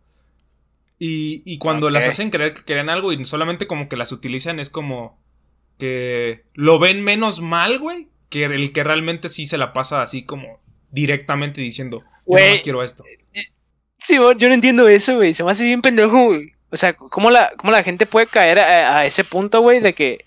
[0.98, 4.60] Y, y cuando las hacen creer que quieren algo y solamente como que las utilizan
[4.60, 5.22] es como
[5.78, 10.24] que lo ven menos mal, güey, que el que realmente sí se la pasa así
[10.24, 13.04] como directamente diciendo, yo más quiero esto.
[13.98, 16.54] Sí, yo no entiendo eso, güey, se me hace bien pendejo, güey.
[16.72, 19.94] O sea, ¿cómo la, cómo la gente puede caer a, a ese punto, güey, de
[19.94, 20.26] que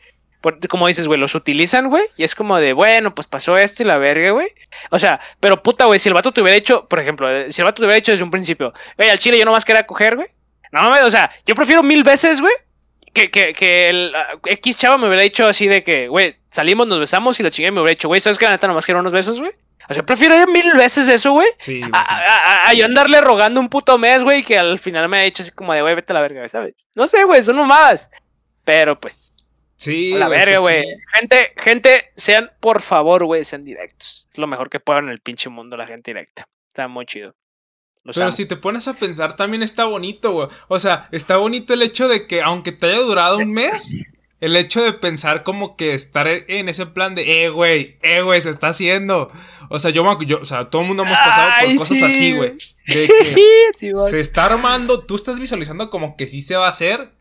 [0.69, 3.87] como dices, güey, los utilizan, güey, y es como de, bueno, pues pasó esto y
[3.87, 4.49] la verga, güey.
[4.91, 7.61] O sea, pero puta, güey, si el vato te hubiera hecho, por ejemplo, eh, si
[7.61, 10.17] el vato te hubiera hecho desde un principio, güey, al chile yo nomás quería coger,
[10.17, 10.29] güey.
[10.71, 12.53] No mames, o sea, yo prefiero mil veces, güey,
[13.13, 16.87] que, que, que el uh, X chavo me hubiera dicho así de que, güey, salimos,
[16.87, 18.45] nos besamos y la chingada me hubiera dicho, güey, ¿sabes qué?
[18.45, 19.53] La neta nomás quiero unos besos, güey.
[19.91, 21.49] O sea, prefiero mil veces eso, güey.
[21.57, 25.23] Sí, a, a, yo andarle rogando un puto mes, güey, que al final me ha
[25.23, 26.87] dicho así como de, güey, vete a la verga, ¿sabes?
[26.95, 28.11] No sé, güey, son nomás.
[28.65, 29.35] Pero pues,
[29.79, 30.11] Sí.
[30.11, 30.85] la verga, güey.
[31.15, 34.29] Gente, gente, sean, por favor, güey, sean directos.
[34.31, 36.49] Es lo mejor que puedan en el pinche mundo la gente directa.
[36.69, 37.35] Está muy chido.
[38.05, 40.49] Pero si te pones a pensar, también está bonito, güey.
[40.69, 43.95] O sea, está bonito el hecho de que, aunque te haya durado un mes,
[44.41, 48.41] el hecho de pensar como que estar en ese plan de, eh, güey, eh, güey,
[48.41, 49.31] se está haciendo.
[49.69, 52.57] O sea, yo, yo o sea, todo el mundo hemos pasado por cosas así, güey.
[52.87, 53.09] De
[53.79, 57.13] que se está armando, tú estás visualizando como que sí se va a hacer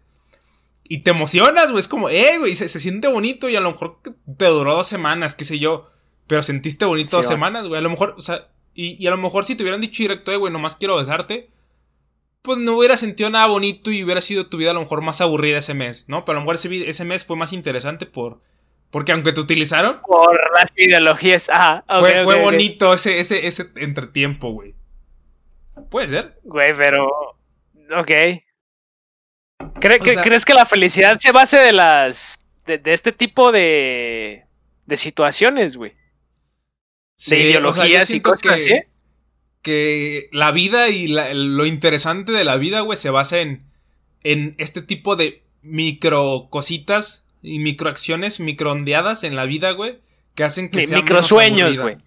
[0.89, 1.80] y te emocionas, güey.
[1.80, 4.00] Es como, eh, güey, se, siente bonito y a lo mejor
[4.38, 5.89] te duró dos semanas, qué sé yo.
[6.28, 7.80] Pero sentiste bonito dos semanas, güey.
[7.80, 10.38] A lo mejor, o sea, y, a lo mejor si te hubieran dicho directo, eh,
[10.38, 11.50] güey, nomás quiero besarte.
[12.41, 15.19] Pues no hubiera sentido nada bonito y hubiera sido tu vida a lo mejor más
[15.19, 16.23] aburrida ese mes, ¿no?
[16.23, 18.41] Pero a lo mejor ese, ese mes fue más interesante por.
[18.89, 20.00] Porque aunque te utilizaron.
[20.02, 21.50] Por las ideologías.
[21.52, 24.76] Ah, fue, fue bonito ese, ese, ese entretiempo, güey.
[25.89, 26.39] Puede ser.
[26.43, 27.08] Güey, pero.
[28.00, 28.12] Ok.
[29.80, 32.46] ¿Crees que la felicidad se base de las.
[32.65, 34.46] de, este tipo de.
[34.86, 35.93] de situaciones, güey?
[37.15, 38.74] Sí, de ideologías y cosas que, así.
[39.62, 43.63] Que la vida y lo interesante de la vida, güey, se basa en.
[44.24, 50.00] en este tipo de micro cositas y microacciones, microondeadas en la vida, güey,
[50.36, 51.98] que hacen que sea microsueños, güey.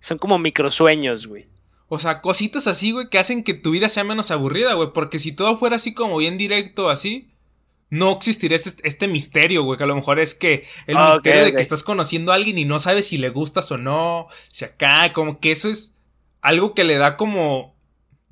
[0.00, 1.46] Son como microsueños, güey.
[1.88, 4.90] O sea, cositas así, güey, que hacen que tu vida sea menos aburrida, güey.
[4.92, 7.30] Porque si todo fuera así como bien directo, así,
[7.90, 9.78] no existiría este, este misterio, güey.
[9.78, 12.58] Que a lo mejor es que el ah, misterio de que estás conociendo a alguien
[12.58, 14.26] y no sabes si le gustas o no.
[14.50, 15.98] Si acá, como que eso es
[16.40, 17.76] algo que le da como,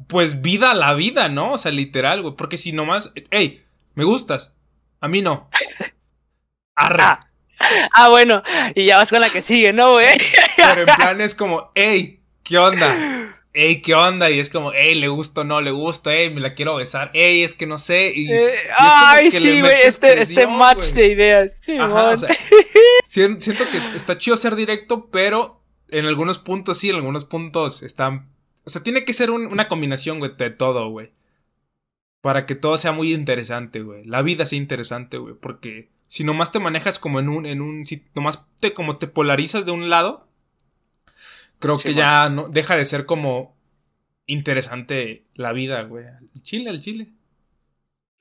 [0.08, 1.52] pues, vida a la vida, ¿no?
[1.52, 2.34] O sea, literal, güey.
[2.34, 3.64] Porque si nomás, hey,
[3.94, 4.52] me gustas.
[5.00, 5.48] A mí no.
[6.74, 7.02] Arre.
[7.02, 7.20] Ah,
[7.92, 8.42] ah bueno,
[8.74, 10.08] y ya vas con la que sigue, ¿no, güey?
[10.56, 12.96] Pero en plan es como, hey, ¿qué onda?
[13.56, 14.32] Ey, ¿qué onda?
[14.32, 17.12] Y es como, ey, le gusta o no le gusta, ey, me la quiero besar,
[17.14, 18.12] ey, es que no sé.
[18.12, 21.60] Y, eh, ay, sí, güey, este, este match de ideas.
[21.62, 22.16] Sí, Ajá,
[23.04, 28.28] siento que está chido ser directo, pero en algunos puntos sí, en algunos puntos están.
[28.64, 31.12] O sea, tiene que ser una combinación, güey, de todo, güey.
[32.22, 34.04] Para que todo sea muy interesante, güey.
[34.04, 35.34] La vida sea interesante, güey.
[35.34, 37.46] Porque si nomás te manejas como en un.
[37.46, 40.26] En un si nomás te, como te polarizas de un lado
[41.58, 43.56] creo que ya no, deja de ser como
[44.26, 46.06] interesante la vida, güey.
[46.34, 47.08] El chile, el chile.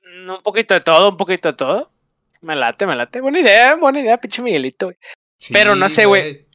[0.02, 1.90] Mm, un poquito de todo, un poquito de todo.
[2.40, 3.20] Me late, me late.
[3.20, 4.96] Buena idea, buena idea, pinche Miguelito, güey.
[5.52, 6.46] Pero no sé, güey.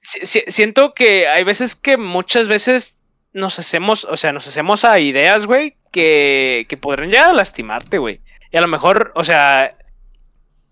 [0.00, 5.46] siento que hay veces que muchas veces nos hacemos, o sea, nos hacemos a ideas,
[5.46, 8.20] güey, que, que podrían llegar a lastimarte, güey.
[8.50, 9.76] Y a lo mejor, o sea,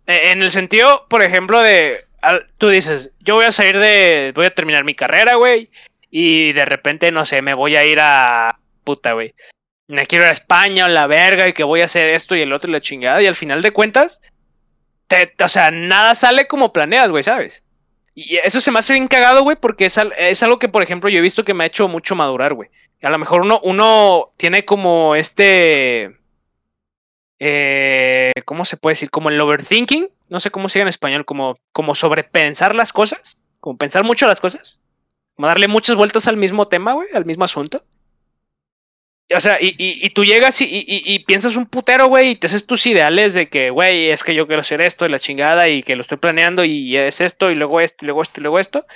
[0.07, 2.07] e, en el sentido, por ejemplo, de,
[2.59, 5.71] tú dices, yo voy a salir de, voy a terminar mi carrera, güey,
[6.11, 9.35] y de repente, no sé, me voy a ir a, puta, güey,
[9.89, 12.43] me quiero ir a España o la verga y que voy a hacer esto y
[12.43, 14.23] el otro y la chingada, y al final de cuentas,
[15.43, 17.65] o sea, nada sale como planeas, güey, ¿sabes?
[18.15, 21.11] Y eso se me hace bien cagado, güey, porque es, es, algo que, por ejemplo,
[21.11, 22.71] yo he visto que me ha hecho mucho madurar, güey.
[23.03, 26.17] A lo mejor uno, uno tiene como este
[27.47, 29.11] eh, ¿cómo se puede decir?
[29.11, 33.77] Como el overthinking, no sé cómo se en español, como, como sobrepensar las cosas, como
[33.77, 34.81] pensar mucho las cosas,
[35.35, 37.83] como darle muchas vueltas al mismo tema, güey, al mismo asunto.
[39.35, 42.67] O sea, y, y, tú llegas y, y, piensas un putero, güey, y te haces
[42.67, 45.83] tus ideales de que, güey, es que yo quiero hacer esto y la chingada y
[45.83, 48.59] que lo estoy planeando y es esto y luego esto y luego esto y luego
[48.59, 48.87] esto.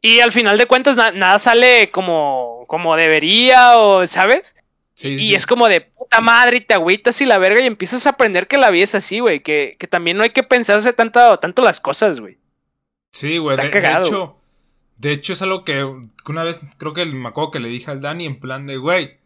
[0.00, 4.56] Y al final de cuentas nada sale como, como debería o, ¿sabes?
[5.02, 8.10] Y es como de puta madre y te agüitas y la verga y empiezas a
[8.10, 9.42] aprender que la vida es así, güey.
[9.42, 12.38] Que, también no hay que pensarse tanto, tanto las cosas, güey.
[13.12, 13.56] Sí, güey.
[13.56, 14.38] De, hecho,
[14.96, 15.84] de hecho es algo que
[16.26, 19.18] una vez creo que me acuerdo que le dije al Dani en plan de, güey,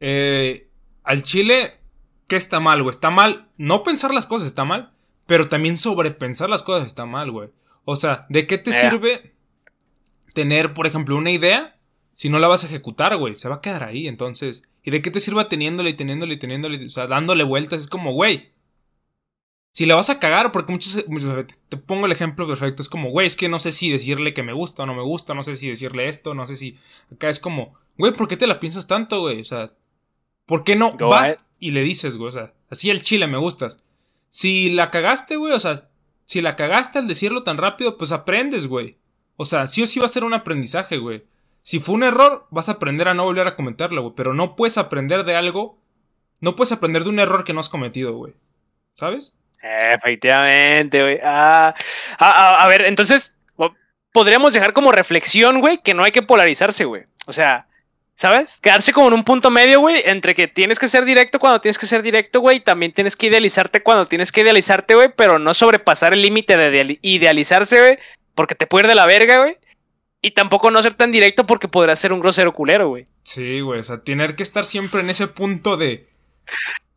[0.00, 0.68] eh,
[1.04, 1.78] al chile,
[2.28, 2.90] ¿qué está mal, güey?
[2.90, 4.92] Está mal no pensar las cosas, está mal,
[5.26, 7.50] pero también sobrepensar las cosas está mal, güey.
[7.84, 8.74] O sea, ¿de qué te eh.
[8.74, 9.34] sirve
[10.34, 11.76] tener, por ejemplo, una idea
[12.12, 13.34] si no la vas a ejecutar, güey?
[13.36, 16.38] Se va a quedar ahí, entonces ¿Y de qué te sirva teniéndole y teniéndole y
[16.38, 16.84] teniéndole?
[16.84, 17.82] O sea, dándole vueltas.
[17.82, 18.52] Es como, güey.
[19.72, 21.04] Si la vas a cagar, porque muchas,
[21.68, 22.82] Te pongo el ejemplo perfecto.
[22.82, 25.02] Es como, güey, es que no sé si decirle que me gusta o no me
[25.02, 25.34] gusta.
[25.34, 26.34] No sé si decirle esto.
[26.34, 26.78] No sé si.
[27.12, 29.40] Acá es como, güey, ¿por qué te la piensas tanto, güey?
[29.40, 29.72] O sea,
[30.46, 32.28] ¿por qué no vas y le dices, güey?
[32.28, 33.84] O sea, así el chile me gustas.
[34.30, 35.74] Si la cagaste, güey, o sea,
[36.24, 38.98] si la cagaste al decirlo tan rápido, pues aprendes, güey.
[39.36, 41.24] O sea, sí o sí va a ser un aprendizaje, güey.
[41.68, 44.14] Si fue un error, vas a aprender a no volver a comentarlo, güey.
[44.16, 45.78] Pero no puedes aprender de algo.
[46.40, 48.32] No puedes aprender de un error que no has cometido, güey.
[48.94, 49.34] ¿Sabes?
[49.62, 51.20] Efectivamente, güey.
[51.22, 51.74] Ah,
[52.18, 53.36] ah, ah, a ver, entonces
[54.12, 57.02] podríamos dejar como reflexión, güey, que no hay que polarizarse, güey.
[57.26, 57.66] O sea,
[58.14, 58.56] ¿sabes?
[58.62, 61.76] Quedarse como en un punto medio, güey, entre que tienes que ser directo cuando tienes
[61.76, 65.52] que ser directo, güey, también tienes que idealizarte cuando tienes que idealizarte, güey, pero no
[65.52, 67.98] sobrepasar el límite de idealizarse, güey,
[68.34, 69.58] porque te puede ir de la verga, güey.
[70.20, 73.06] Y tampoco no ser tan directo porque podrá ser un grosero culero, güey.
[73.22, 73.80] Sí, güey.
[73.80, 76.08] O sea, tener que estar siempre en ese punto de.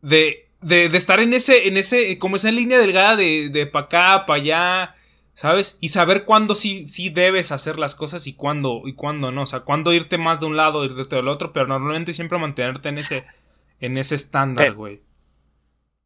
[0.01, 0.47] De.
[0.61, 1.67] De, de estar en ese.
[1.67, 2.17] En ese.
[2.17, 3.49] Como esa línea delgada de.
[3.49, 4.95] De pa' acá, pa' allá.
[5.33, 5.77] ¿Sabes?
[5.81, 8.81] Y saber cuándo sí, sí debes hacer las cosas y cuándo.
[8.85, 9.43] Y cuándo no.
[9.43, 11.53] O sea, cuándo irte más de un lado, irte del otro.
[11.53, 13.25] Pero normalmente siempre mantenerte en ese.
[13.79, 15.01] En ese estándar, güey.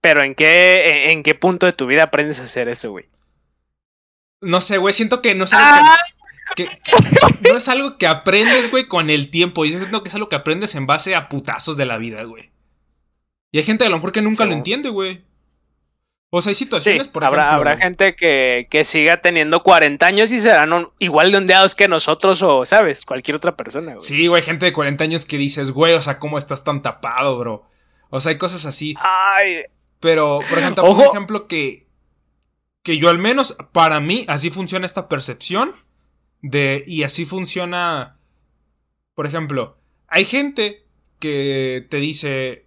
[0.06, 3.06] Pero ¿en qué, en, qué punto de tu vida aprendes a hacer eso, güey?
[4.40, 5.58] No sé, güey, siento que no sé
[6.56, 6.68] que,
[7.50, 9.66] no es algo que aprendes, güey, con el tiempo.
[9.66, 12.52] Yo siento que es algo que aprendes en base a putazos de la vida, güey.
[13.52, 15.24] Y hay gente a lo mejor que nunca lo entiende, güey.
[16.30, 17.70] O sea, hay situaciones, por habrá, ejemplo.
[17.70, 22.42] Habrá gente que, que, siga teniendo 40 años y serán igual de ondeados que nosotros
[22.42, 23.06] o, ¿sabes?
[23.06, 24.06] Cualquier otra persona, güey.
[24.06, 27.38] Sí, güey, gente de 40 años que dices, güey, o sea, ¿cómo estás tan tapado,
[27.38, 27.66] bro?
[28.10, 28.96] O sea, hay cosas así.
[29.00, 29.64] Ay.
[30.02, 31.86] Pero, por ejemplo, un ejemplo que.
[32.84, 35.85] Que yo al menos, para mí, así funciona esta percepción
[36.46, 38.18] de, y así funciona.
[39.16, 39.78] Por ejemplo,
[40.08, 40.86] hay gente
[41.20, 42.66] que te dice.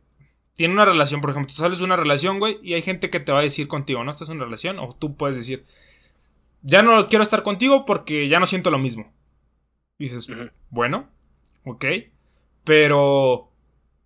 [0.55, 3.21] Tiene una relación, por ejemplo, tú sales de una relación, güey, y hay gente que
[3.21, 5.65] te va a decir contigo, no estás en una relación, o tú puedes decir,
[6.63, 9.13] ya no quiero estar contigo porque ya no siento lo mismo.
[10.01, 10.27] dices,
[10.71, 11.11] bueno,
[11.65, 11.85] ok,
[12.65, 13.53] pero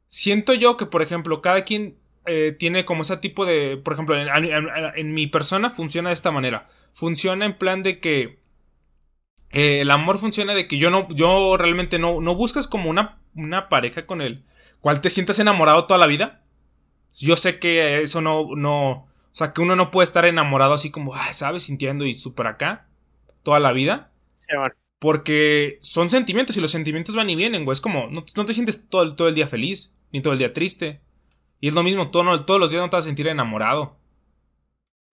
[0.08, 4.14] siento yo que, por ejemplo, cada quien eh, tiene como ese tipo de, por ejemplo,
[4.14, 6.68] en, mi persona funciona de esta manera.
[6.92, 8.41] Funciona en plan de que
[9.52, 13.18] eh, el amor funciona de que yo no, yo realmente no, no buscas como una,
[13.34, 14.44] una pareja con el
[14.80, 16.42] cual te sientas enamorado toda la vida.
[17.12, 20.90] Yo sé que eso no, no, o sea, que uno no puede estar enamorado así
[20.90, 21.64] como, ¿sabes?
[21.64, 22.88] Sintiendo y súper acá
[23.42, 24.10] toda la vida.
[24.98, 27.72] Porque son sentimientos y los sentimientos van y vienen, güey.
[27.72, 31.00] Es como, no, te sientes todo, todo el día feliz, ni todo el día triste.
[31.60, 33.96] Y es lo mismo, todo, todos los días no te vas a sentir enamorado.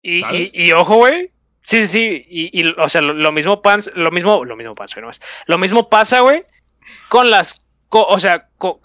[0.02, 1.30] Y, y, y, ojo, güey,
[1.66, 2.26] Sí, sí, sí.
[2.28, 5.10] Y, y o sea, lo, mismo pasa, lo mismo, lo mismo pasa, no
[5.46, 6.44] Lo mismo pasa, güey,
[7.08, 8.80] con las o sea, con,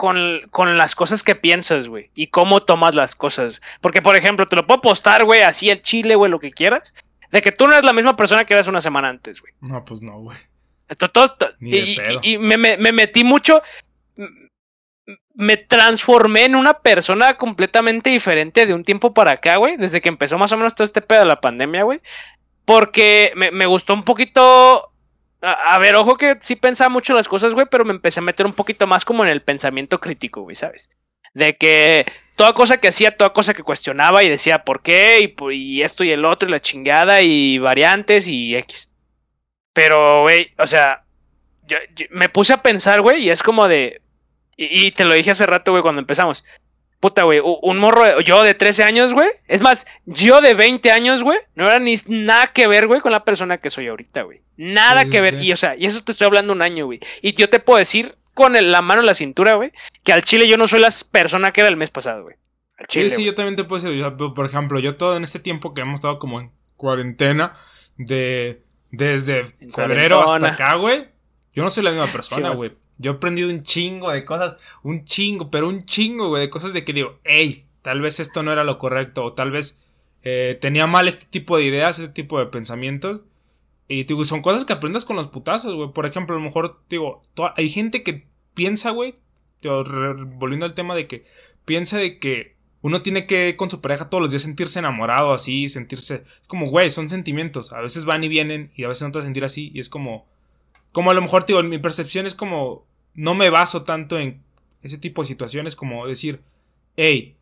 [0.50, 3.62] con, las cosas que piensas, güey, y cómo tomas las cosas.
[3.82, 6.96] Porque, por ejemplo, te lo puedo postar, güey, así el chile, güey, lo que quieras,
[7.32, 9.54] de que tú no eres la misma persona que eras una semana antes, güey.
[9.62, 10.38] No, pues no, güey.
[11.60, 13.62] y, me, metí mucho.
[15.34, 19.78] Me transformé en una persona completamente diferente de un tiempo para acá, güey.
[19.78, 22.02] Desde que empezó más o menos todo este pedo de la pandemia, güey.
[22.66, 24.92] Porque me, gustó un poquito
[25.42, 28.46] a, ver, ojo que sí pensaba mucho las cosas, güey, pero me empecé a meter
[28.46, 30.92] un poquito más como en el pensamiento crítico, güey, ¿sabes?
[31.34, 35.82] De que toda cosa que hacía, toda cosa que cuestionaba y decía por qué y,
[35.82, 38.92] esto y el otro y la chingada y variantes y X.
[39.74, 41.06] Pero, güey, o sea,
[41.66, 41.78] yo,
[42.12, 44.02] me puse a pensar, güey, y es como de...
[44.58, 46.46] Y, te lo dije hace rato, güey, cuando empezamos.
[47.02, 49.28] Puta, güey, un morro, yo de 13 años, güey.
[49.48, 53.12] Es más, yo de 20 años, güey, no era ni nada que ver, güey, con
[53.12, 54.38] la persona que soy ahorita, güey.
[54.56, 55.44] Nada que ver.
[55.44, 57.00] Y, o sea, y eso te estoy hablando un año, güey.
[57.24, 59.72] Y yo te puedo decir con la mano en la cintura, güey,
[60.04, 62.36] que al chile yo no soy la persona que era el mes pasado, güey.
[62.88, 65.82] sí, sí, yo también te puedo decir, por ejemplo, yo todo en este tiempo que
[65.82, 67.58] hemos estado como en cuarentena,
[67.98, 71.08] de desde febrero hasta acá, güey,
[71.54, 72.74] yo no soy la misma persona, güey.
[73.02, 76.74] Yo he aprendido un chingo de cosas, un chingo, pero un chingo, güey, de cosas
[76.74, 79.82] de que digo, hey, tal vez esto no era lo correcto, o tal vez
[80.24, 83.22] eh, tenía mal este tipo de ideas, este tipo de pensamientos.
[83.88, 85.92] Y digo, son cosas que aprendes con los putazos, güey.
[85.92, 87.22] Por ejemplo, a lo mejor, digo,
[87.58, 89.16] hay gente que piensa, güey,
[89.64, 91.26] volviendo al tema de que
[91.66, 95.70] piensa de que uno tiene que con su pareja todos los días sentirse enamorado así,
[95.70, 99.20] sentirse como, güey, son sentimientos, a veces van y vienen y a veces no te
[99.20, 100.28] vas a sentir así y es como,
[100.92, 104.42] como a lo mejor, digo, mi percepción es como, no me baso tanto en
[104.82, 106.42] ese tipo de situaciones como decir,
[106.96, 107.36] hey,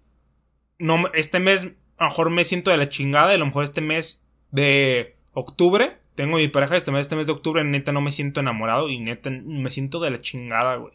[0.77, 3.63] no, este mes a lo mejor me siento de la chingada y a lo mejor
[3.63, 8.01] este mes de octubre tengo mi pareja este mes, este mes de octubre, neta no
[8.01, 10.93] me siento enamorado y neta me siento de la chingada, güey.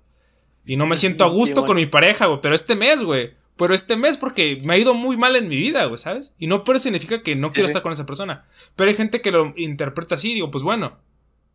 [0.66, 2.40] Y no me siento a gusto con mi pareja, güey.
[2.42, 3.32] Pero este mes, güey.
[3.56, 6.36] Pero este mes porque me ha ido muy mal en mi vida, güey, ¿sabes?
[6.38, 8.44] Y no por eso significa que no quiero estar con esa persona.
[8.76, 10.98] Pero hay gente que lo interpreta así y digo, pues bueno,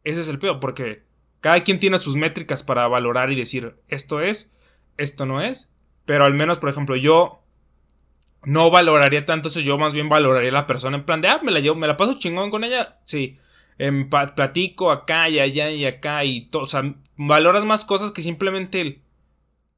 [0.03, 1.03] ese es el peor, porque
[1.41, 4.51] cada quien tiene sus métricas para valorar y decir, esto es,
[4.97, 5.69] esto no es.
[6.05, 7.43] Pero al menos, por ejemplo, yo
[8.43, 11.41] no valoraría tanto eso, yo más bien valoraría a la persona en plan de, ah,
[11.43, 13.37] me la llevo, me la paso chingón con ella, sí
[14.09, 16.63] platico acá y allá y acá y todo.
[16.63, 19.01] O sea, valoras más cosas que simplemente el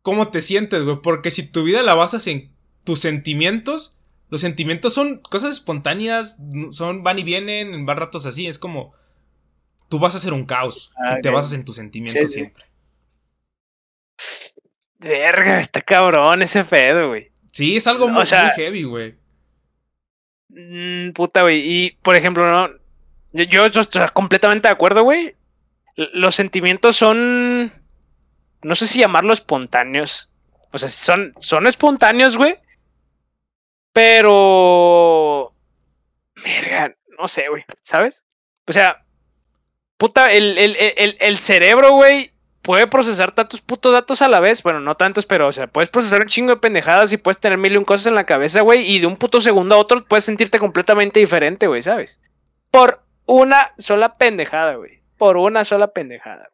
[0.02, 0.98] cómo te sientes, güey.
[1.02, 2.52] Porque si tu vida la basas en
[2.84, 3.98] tus sentimientos,
[4.30, 8.48] los sentimientos son cosas espontáneas, son van y vienen, en van ratos así.
[8.48, 8.94] Es como
[9.92, 12.64] tú vas a ser un caos y ah, te basas en tus sentimientos siempre.
[15.00, 17.30] Verga, está cabrón ese pedo, güey.
[17.52, 19.16] Sí, es algo muy, heavy, güey.
[20.48, 21.60] Mm, puta, güey.
[21.60, 22.74] Y, por ejemplo, no,
[23.34, 25.36] yo, estoy completamente de acuerdo, güey.
[25.96, 27.74] Los sentimientos son.
[28.64, 30.32] No sé si llamarlo espontáneos.
[30.72, 32.56] O sea, son, son espontáneos, güey.
[33.92, 35.54] Pero.
[36.36, 37.66] Verga, no sé, güey.
[37.82, 38.26] ¿Sabes?
[38.68, 39.04] O sea.
[40.02, 42.32] Puta, el, el, el cerebro, güey,
[42.64, 44.64] puede procesar tantos putos datos a la vez.
[44.64, 47.60] Bueno, no tantos, pero, o sea, puedes procesar un chingo de pendejadas y puedes tener
[47.60, 48.82] mil y un cosas en la cabeza, güey.
[48.92, 52.20] Y de un puto segundo a otro puedes sentirte completamente diferente, güey, ¿sabes?
[52.72, 55.04] Por una sola pendejada, güey.
[55.20, 56.50] Por una sola pendejada.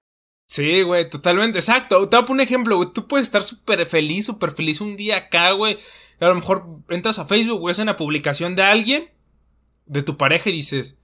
[0.48, 1.60] Sí, güey, totalmente.
[1.60, 2.10] Exacto.
[2.10, 2.90] Te voy a poner un ejemplo, güey.
[2.94, 5.78] Tú puedes estar súper feliz, súper feliz un día acá, güey.
[6.20, 9.10] A lo mejor entras a Facebook, güey, es una publicación de alguien,
[9.86, 11.00] de tu pareja, y dices.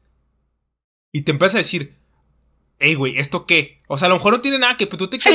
[1.13, 2.02] Y te empiezas a decir,
[2.79, 3.81] hey, güey, ¿esto qué?
[3.87, 5.29] O sea, a lo mejor no tiene nada que, pero tú te sí,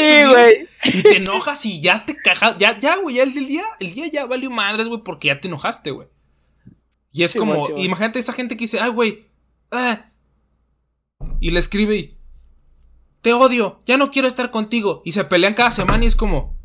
[0.84, 2.56] y te enojas y ya te cajas.
[2.58, 5.48] Ya, ya, güey, ya el día, el día ya valió madres, güey, porque ya te
[5.48, 6.08] enojaste, güey.
[7.10, 9.26] Y es como, imagínate esa gente que dice, ay, güey,
[9.70, 10.10] ah,
[11.40, 12.18] y le escribe y,
[13.22, 15.02] te odio, ya no quiero estar contigo.
[15.04, 16.56] Y se pelean cada semana y es como,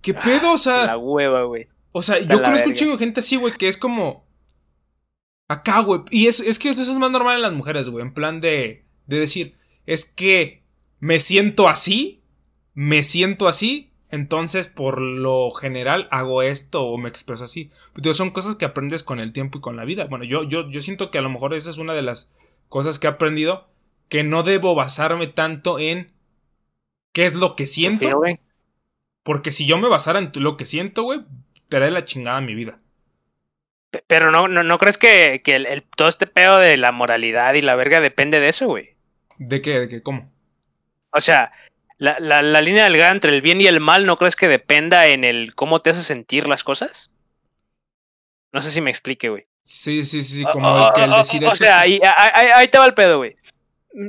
[0.00, 0.52] ¿qué pedo?
[0.52, 1.68] O sea, la hueva, güey.
[1.92, 4.26] O sea, yo conozco un chingo de gente así, güey, que es como,
[5.48, 6.02] acá, güey.
[6.10, 8.86] Y es, es que eso es más normal en las mujeres, güey, en plan de,
[9.06, 10.62] de decir, es que
[11.00, 12.22] me siento así,
[12.74, 17.70] me siento así, entonces, por lo general, hago esto o me expreso así.
[17.94, 20.04] Pero son cosas que aprendes con el tiempo y con la vida.
[20.04, 22.30] Bueno, yo, yo, yo siento que a lo mejor esa es una de las
[22.68, 23.68] cosas que he aprendido,
[24.10, 26.12] que no debo basarme tanto en
[27.14, 28.22] qué es lo que siento.
[29.22, 31.20] Porque si yo me basara en lo que siento, güey,
[31.70, 32.80] te haré la chingada mi vida.
[34.06, 38.00] Pero no, no, crees que, el, todo este pedo de la moralidad y la verga
[38.00, 38.91] depende de eso, güey.
[39.48, 39.80] ¿De qué?
[39.80, 40.02] ¿De qué?
[40.02, 40.30] ¿Cómo?
[41.10, 41.52] O sea,
[41.98, 45.06] la, la, la línea delgada entre el bien y el mal, ¿no crees que dependa
[45.06, 47.14] en el cómo te hace sentir las cosas?
[48.52, 49.46] No sé si me explique, güey.
[49.62, 52.94] Sí, sí, sí, como el que el decir O sea, ahí, ahí, te va el
[52.94, 53.36] pedo, güey.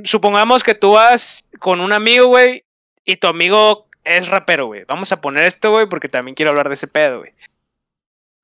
[0.04, 2.64] Supongamos que tú vas con un amigo, güey,
[3.04, 4.84] y tu amigo es rapero, güey.
[4.84, 7.32] Vamos a poner esto, güey, porque también quiero hablar de ese pedo, güey.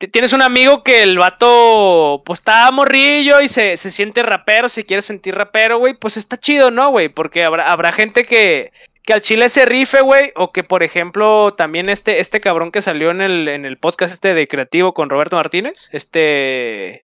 [0.09, 4.87] Tienes un amigo que el vato, pues está morrillo y se, se siente rapero, se
[4.87, 7.09] quiere sentir rapero, güey, pues está chido, ¿no, güey?
[7.09, 8.73] Porque habrá, habrá gente que,
[9.03, 12.81] que al chile se rife, güey, o que, por ejemplo, también este, este cabrón que
[12.81, 17.05] salió en el, en el podcast este de Creativo con Roberto Martínez, este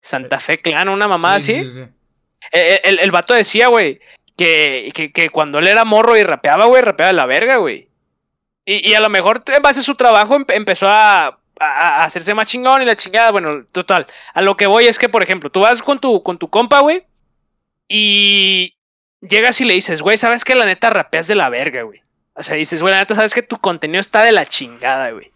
[0.00, 1.64] Santa Fe Clan, una mamá así.
[1.64, 1.82] Sí, sí,
[2.52, 4.00] el, el, el, vato decía, güey,
[4.36, 7.88] que, que, que, cuando él era morro y rapeaba, güey, rapeaba la verga, güey.
[8.64, 10.88] Y, y, a lo mejor en base a su trabajo empezó
[11.58, 13.30] a, hacerse más chingón y la chingada.
[13.30, 14.06] Bueno, total.
[14.34, 16.80] A lo que voy es que, por ejemplo, tú vas con tu, con tu compa,
[16.80, 17.04] güey,
[17.88, 18.76] y
[19.20, 22.00] llegas y le dices, güey, ¿sabes que La neta rapeas de la verga, güey.
[22.34, 25.30] O sea, dices, güey, la neta, ¿sabes que tu contenido está de la chingada, güey?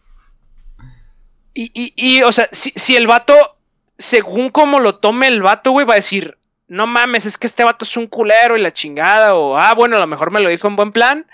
[1.53, 3.57] Y, y, y, o sea, si, si el vato,
[3.99, 6.37] según como lo tome el vato, güey, va a decir,
[6.69, 9.97] no mames, es que este vato es un culero y la chingada, o, ah, bueno,
[9.97, 11.27] a lo mejor me lo dijo en buen plan,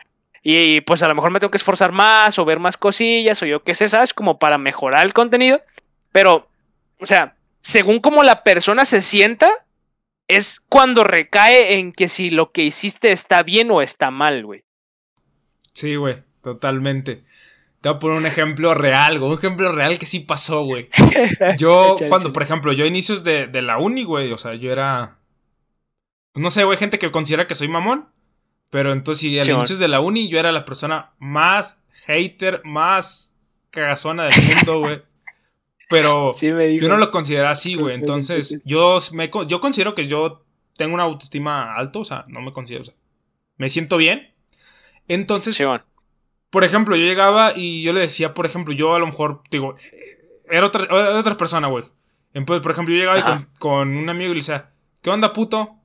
[0.43, 3.47] y pues a lo mejor me tengo que esforzar más o ver más cosillas o
[3.47, 4.13] yo qué sé, ¿sabes?
[4.13, 5.63] Como para mejorar el contenido.
[6.11, 6.49] Pero,
[7.01, 9.51] o sea, según como la persona se sienta,
[10.27, 14.65] es cuando recae en que si lo que hiciste está bien o está mal, güey.
[15.73, 17.23] Sí, güey, totalmente.
[17.81, 19.33] Te voy a poner un ejemplo real, güey.
[19.33, 20.89] Un ejemplo real que sí pasó, güey.
[21.59, 25.19] Yo, cuando, por ejemplo, yo inicios de, de la uni, güey, o sea, yo era.
[26.35, 28.09] No sé, güey, gente que considera que soy mamón.
[28.73, 33.37] Pero entonces, si al inicio de la uni yo era la persona más hater, más
[33.71, 35.03] cagazona del mundo, güey.
[35.91, 37.95] Pero yo no lo considero así, güey.
[37.95, 40.47] Entonces, yo, me, yo considero que yo
[40.79, 42.95] tengo una autoestima alta, o sea, no me considero, o sea,
[43.59, 44.33] me siento bien.
[45.07, 45.63] Entonces,
[46.49, 49.77] por ejemplo, yo llegaba y yo le decía, por ejemplo, yo a lo mejor, digo,
[50.51, 51.85] era otra, otra persona, güey.
[52.47, 54.71] Por ejemplo, yo llegaba con, con, un amigo y le decía,
[55.03, 55.82] ¿qué onda, puto?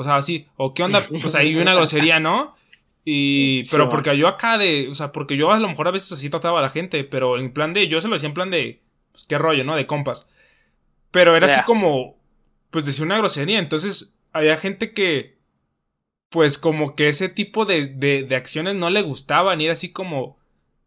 [0.00, 2.56] O sea, así, o qué onda, sea, hay una grosería, ¿no?
[3.04, 6.12] Y, pero porque yo acá de, o sea, porque yo a lo mejor a veces
[6.12, 8.50] así trataba a la gente, pero en plan de, yo se lo decía en plan
[8.50, 8.80] de,
[9.12, 9.76] pues qué rollo, ¿no?
[9.76, 10.28] De compas.
[11.10, 12.16] Pero era así como,
[12.70, 15.38] pues decía una grosería, entonces había gente que,
[16.30, 19.92] pues como que ese tipo de, de, de acciones no le gustaban y era así
[19.92, 20.38] como,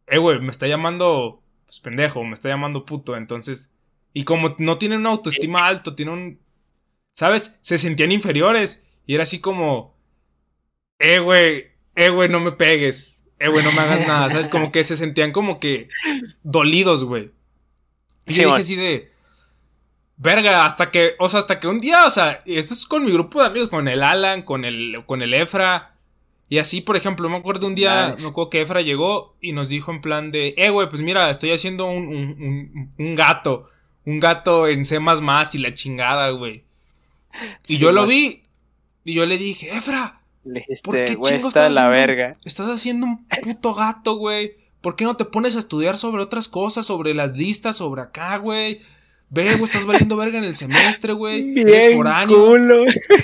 [0.07, 3.73] eh, güey, me está llamando, pues pendejo, me está llamando puto, entonces,
[4.11, 6.39] y como no tienen una autoestima alto, tienen un,
[7.13, 7.57] ¿sabes?
[7.61, 8.83] Se sentían inferiores.
[9.05, 9.95] Y era así como,
[10.99, 13.25] eh, güey, eh, güey, no me pegues.
[13.39, 14.29] Eh, güey, no me hagas nada.
[14.29, 14.47] ¿Sabes?
[14.47, 15.89] Como que se sentían como que
[16.43, 17.31] dolidos, güey.
[18.25, 19.11] Y yo dije así de,
[20.17, 23.11] verga, hasta que, o sea, hasta que un día, o sea, esto es con mi
[23.11, 25.95] grupo de amigos, con el Alan, con el, con el Efra.
[26.49, 29.69] Y así, por ejemplo, me acuerdo un día, me acuerdo que Efra llegó y nos
[29.69, 33.67] dijo en plan de, eh, güey, pues mira, estoy haciendo un, un, un, gato.
[34.05, 34.99] Un gato en C
[35.53, 36.63] y la chingada, güey.
[37.67, 38.42] Y yo lo vi
[39.03, 40.21] y yo le dije, Efra,
[40.83, 42.37] ¿por qué chingo estás, la verga.
[42.45, 44.57] estás haciendo un puto gato, güey?
[44.81, 48.37] ¿Por qué no te pones a estudiar sobre otras cosas, sobre las listas, sobre acá,
[48.37, 48.81] güey?
[49.29, 51.59] Ve, güey, estás valiendo verga en el semestre, güey.
[51.59, 52.55] Eres foráneo.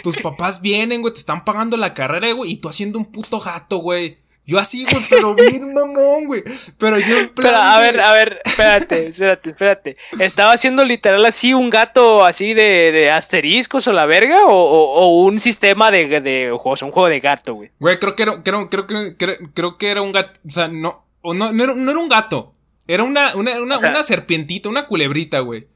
[0.01, 3.39] Tus papás vienen, güey, te están pagando la carrera, güey, y tú haciendo un puto
[3.39, 4.17] gato, güey.
[4.50, 6.43] Yo así, güey, pero bien mamón, güey.
[6.80, 7.54] Pero yo en plan.
[7.54, 9.97] a ver, a ver, espérate, espérate, espérate.
[10.18, 14.47] ¿Estaba haciendo literal así un gato así de, de asteriscos o la verga?
[14.47, 17.70] ¿O, o, un sistema de, de, juegos, un juego de gato, güey?
[17.80, 20.39] Güey, creo que era, creo, creo, creo, creo que era un gato.
[20.43, 21.06] O sea, no.
[21.22, 22.56] O no, no, era, no era un gato.
[22.88, 25.68] Era una, una, una, una serpientita, una culebrita, güey.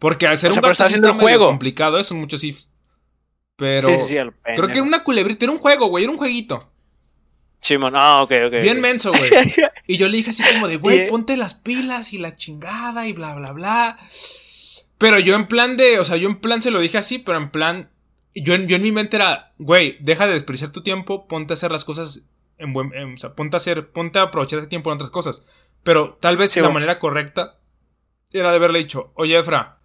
[0.00, 1.46] Porque al ser un gato está un juego.
[1.46, 2.72] complicado, eso muchos ifs.
[3.54, 3.86] Pero.
[3.86, 4.16] Sí, sí, sí,
[4.56, 6.71] creo que era una culebrita, era un juego, güey, era un jueguito.
[7.62, 8.52] Simón, ah, ok, ok.
[8.60, 9.30] Bien menso, güey.
[9.86, 13.12] Y yo le dije así como de, güey, ponte las pilas y la chingada y
[13.12, 13.98] bla, bla, bla.
[14.98, 17.38] Pero yo en plan de, o sea, yo en plan se lo dije así, pero
[17.38, 17.90] en plan,
[18.34, 21.54] yo en, yo en mi mente era, güey, deja de desperdiciar tu tiempo, ponte a
[21.54, 22.24] hacer las cosas
[22.58, 25.46] en buen, o sea, ponte a hacer, ponte a aprovechar ese tiempo en otras cosas.
[25.82, 27.58] Pero tal vez la manera correcta
[28.32, 29.78] era de haberle dicho, oye, Efra,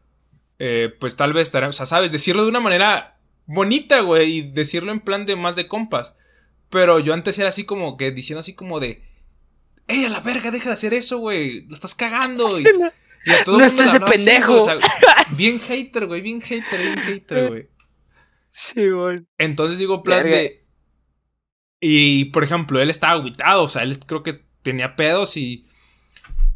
[0.59, 4.91] eh, pues tal vez, o sea, sabes, decirlo de una manera bonita, güey, y decirlo
[4.91, 6.15] en plan de más de compas.
[6.69, 9.03] Pero yo antes era así como que diciendo así como de.
[9.87, 11.61] ¡Ey, a la verga, deja de hacer eso, güey!
[11.67, 12.59] ¡Lo estás cagando!
[12.59, 12.63] Y,
[13.25, 14.59] y a todo no estás de pendejo.
[15.37, 17.69] bien hater, güey, bien hater, bien hater, güey.
[18.49, 19.19] Sí, güey.
[19.37, 20.65] Entonces digo, plan de.
[21.79, 25.67] Y por ejemplo, él estaba aguitado, o sea, él creo que tenía pedos y.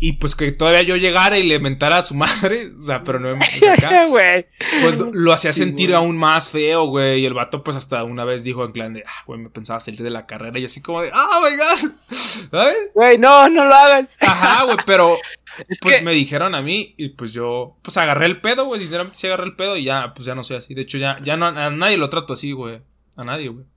[0.03, 3.19] Y pues que todavía yo llegara y le mentara a su madre, o sea, pero
[3.19, 3.37] no
[3.71, 4.05] acá,
[4.81, 7.21] pues lo hacía sentir aún más feo, güey.
[7.21, 9.79] Y el vato, pues hasta una vez dijo en plan de, ah, güey, me pensaba
[9.79, 12.77] salir de la carrera y así como de, ah, oh my god, ¿sabes?
[12.95, 14.17] Güey, no, no lo hagas.
[14.21, 15.19] Ajá, güey, pero
[15.81, 19.27] pues me dijeron a mí y pues yo, pues agarré el pedo, güey, sinceramente sí
[19.27, 20.73] agarré el pedo y ya, pues ya no soy así.
[20.73, 22.81] De hecho, ya, ya no, a nadie lo trato así, güey,
[23.17, 23.67] a nadie, güey.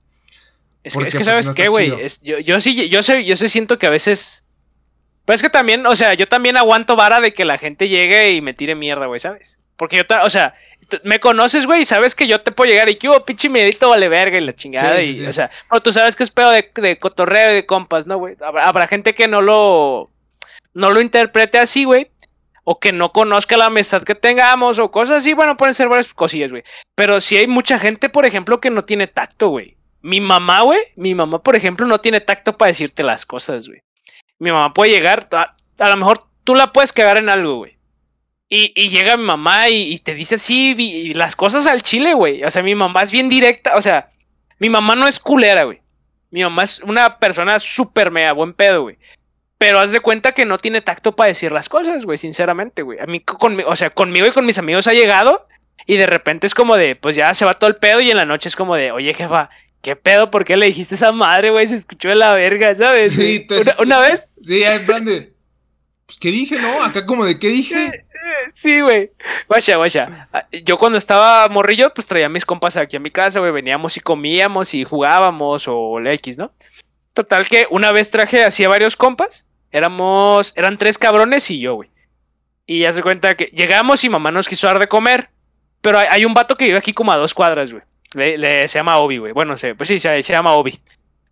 [0.83, 1.93] Es que, es que pues, ¿sabes qué, güey?
[2.23, 4.44] Yo, yo sí, yo sé, yo sí siento que a veces
[5.25, 8.33] Pero es que también, o sea, yo también aguanto vara de que la gente llegue
[8.33, 9.59] y me tire mierda, güey, ¿sabes?
[9.75, 10.53] Porque yo, o sea,
[11.03, 13.89] me conoces, güey, y sabes que yo te puedo llegar y que hubo pinche medito
[13.89, 15.01] vale verga y la chingada.
[15.01, 18.05] y, o sea, no, tú sabes que es pedo de, de cotorreo y de compas,
[18.05, 18.35] ¿no, güey?
[18.41, 20.11] Habrá, gente que no lo,
[20.73, 22.09] no lo interprete así, güey.
[22.67, 26.11] O que no conozca la amistad que tengamos, o cosas así, bueno, pueden ser varias
[26.15, 26.63] cosillas, güey.
[26.95, 29.77] Pero sí hay mucha gente, por ejemplo, que no tiene tacto, güey.
[30.01, 33.81] Mi mamá, güey, mi mamá, por ejemplo, no tiene tacto para decirte las cosas, güey.
[34.39, 37.77] Mi mamá puede llegar, a, lo mejor tú la puedes cagar en algo, güey.
[38.47, 42.43] Y, llega mi mamá y, te dice así las cosas al chile, güey.
[42.43, 43.75] O sea, mi mamá es bien directa.
[43.75, 44.11] O sea,
[44.59, 45.81] mi mamá no es culera, güey.
[46.31, 48.97] Mi mamá es una persona súper mega buen pedo, güey.
[49.57, 52.99] Pero haz de cuenta que no tiene tacto para decir las cosas, güey, sinceramente, güey.
[52.99, 55.47] A mí, con, o sea, conmigo y con mis amigos ha llegado
[55.85, 58.17] y de repente es como de, pues ya se va todo el pedo y en
[58.17, 59.49] la noche es como de, oye, jefa,
[59.85, 60.31] ¿qué pedo?
[60.31, 61.67] ¿Por qué le dijiste esa madre, güey?
[61.67, 63.13] Se escuchó de la verga, ¿sabes?
[63.13, 64.27] Sí, una, una, vez.
[64.41, 65.31] Sí, en plan de,
[66.07, 66.83] pues, ¿qué dije, no?
[66.83, 68.03] Acá como de, ¿qué dije?
[68.55, 69.11] Sí, güey.
[69.47, 70.27] Guacha, guacha.
[70.33, 73.51] Ah, yo cuando estaba morrillo, pues traía a mis compas aquí a mi casa, güey.
[73.51, 76.51] Veníamos y comíamos y jugábamos o la X, ¿no?
[77.13, 79.47] Total que una vez traje así a varios compas.
[79.71, 81.91] Éramos, eran tres cabrones y yo, güey.
[82.65, 85.29] Y ya se cuenta que llegamos y mamá nos quiso dar de comer.
[85.81, 87.83] Pero hay, un vato que vive aquí como a dos cuadras, güey.
[88.15, 89.33] Le, se llama Obi, güey.
[89.33, 90.79] Bueno, pues sí, se, se llama Obi.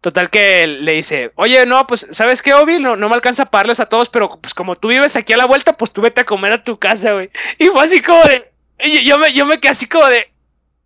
[0.02, 2.78] Total que le dice, oye, no, pues, ¿sabes qué, Obi?
[2.78, 5.38] No, no me alcanza a pagarles a todos, pero pues como tú vives aquí a
[5.38, 7.30] la vuelta, pues tú vete a comer a tu casa, güey.
[7.58, 8.52] Y fue así como de,
[9.06, 10.30] yo, me, yo me quedé así como de,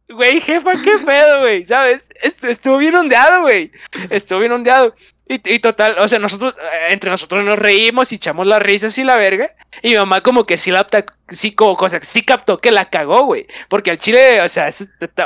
[0.08, 2.10] güey, jefa, qué pedo, güey, ¿sabes?
[2.44, 3.72] Estuvo bien ondeado, güey.
[4.12, 4.94] Estuvo bien ondeado.
[5.30, 8.98] Y, y, total, o sea, nosotros, eh, entre nosotros nos reímos y echamos las risas
[8.98, 9.54] y la verga.
[9.82, 10.88] Y mi mamá como que sí la
[11.30, 13.46] sí, como, cosa, sí captó que la cagó, güey.
[13.68, 14.70] Porque al chile, o sea,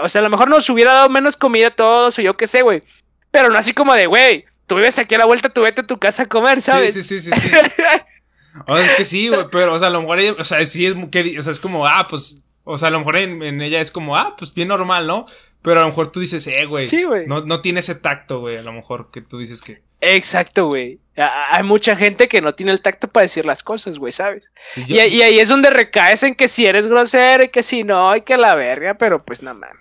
[0.02, 2.47] o sea, a lo mejor nos hubiera dado menos comida a todos o yo qué
[2.47, 2.84] sé, güey.
[3.30, 5.88] Pero no así como de, güey, tú vives aquí a la vuelta, tú vete a
[5.88, 6.93] tu casa a comer, ¿sabes?
[6.93, 7.39] Sí, sí, sí, sí.
[7.39, 7.52] sí.
[8.68, 10.66] o sea, es que sí, güey, pero, o sea, a lo mejor ella, o sea,
[10.66, 13.62] sí es, que, o sea, es como, ah, pues, o sea, a lo mejor en,
[13.62, 15.26] ella es como, ah, pues bien normal, ¿no?
[15.62, 16.88] Pero a lo mejor tú dices, eh, güey.
[16.88, 17.28] Sí, güey.
[17.28, 19.82] No, no tiene ese tacto, güey, a lo mejor que tú dices que.
[20.02, 20.99] Exacto, güey.
[21.16, 24.52] Hay mucha gente que no tiene el tacto para decir las cosas, güey, ¿sabes?
[24.76, 28.16] Y, y, ahí es donde recaes en que si eres grosero y que si no,
[28.16, 29.72] y que la verga, pero pues nada más.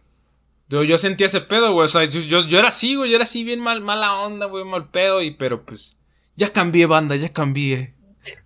[0.71, 1.87] Yo, yo sentía ese pedo, güey.
[1.87, 3.11] O sea, yo, yo era así, güey.
[3.11, 5.21] Yo era así bien mal, mala onda, güey, mal pedo.
[5.21, 5.99] Y pero pues.
[6.37, 7.95] Ya cambié, banda, ya cambié.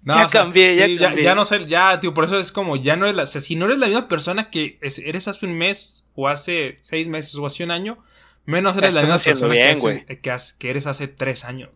[0.03, 1.23] ya cambié, ya cambié.
[1.23, 3.23] Ya, no sé, ya, tío, por eso es como, ya no eres la.
[3.25, 6.79] O sea, si no eres la misma persona que eres hace un mes, o hace
[6.81, 8.03] seis meses, o hace un año,
[8.47, 10.19] menos eres la misma persona que,
[10.59, 11.71] que, eres hace tres años.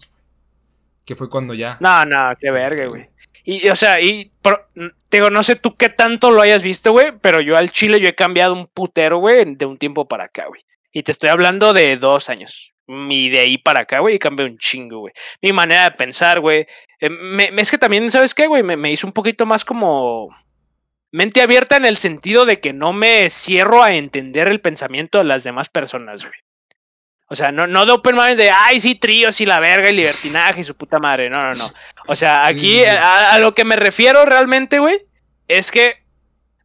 [1.04, 1.78] Que fue cuando ya.
[1.80, 3.08] No, no, qué verga, güey.
[3.44, 4.30] Y, o sea, y
[5.10, 8.08] digo, no sé tú qué tanto lo hayas visto, güey, pero yo al chile yo
[8.08, 10.62] he cambiado un putero, güey, de un tiempo para acá, güey.
[10.92, 12.74] Y te estoy hablando de dos años.
[12.86, 15.12] Y de ahí para acá, güey, y cambié un chingo, güey.
[15.40, 16.66] Mi manera de pensar, güey.
[17.00, 18.62] Eh, me, es que también, ¿sabes qué, güey?
[18.62, 20.28] Me, me hizo un poquito más como
[21.10, 25.24] mente abierta en el sentido de que no me cierro a entender el pensamiento de
[25.24, 26.38] las demás personas, güey.
[27.30, 29.94] O sea, no, no de open mind de, ay, sí, tríos y la verga y
[29.94, 31.28] libertinaje y su puta madre.
[31.28, 31.70] No, no, no.
[32.06, 34.98] O sea, aquí a, lo que me refiero realmente, güey,
[35.46, 36.02] es que,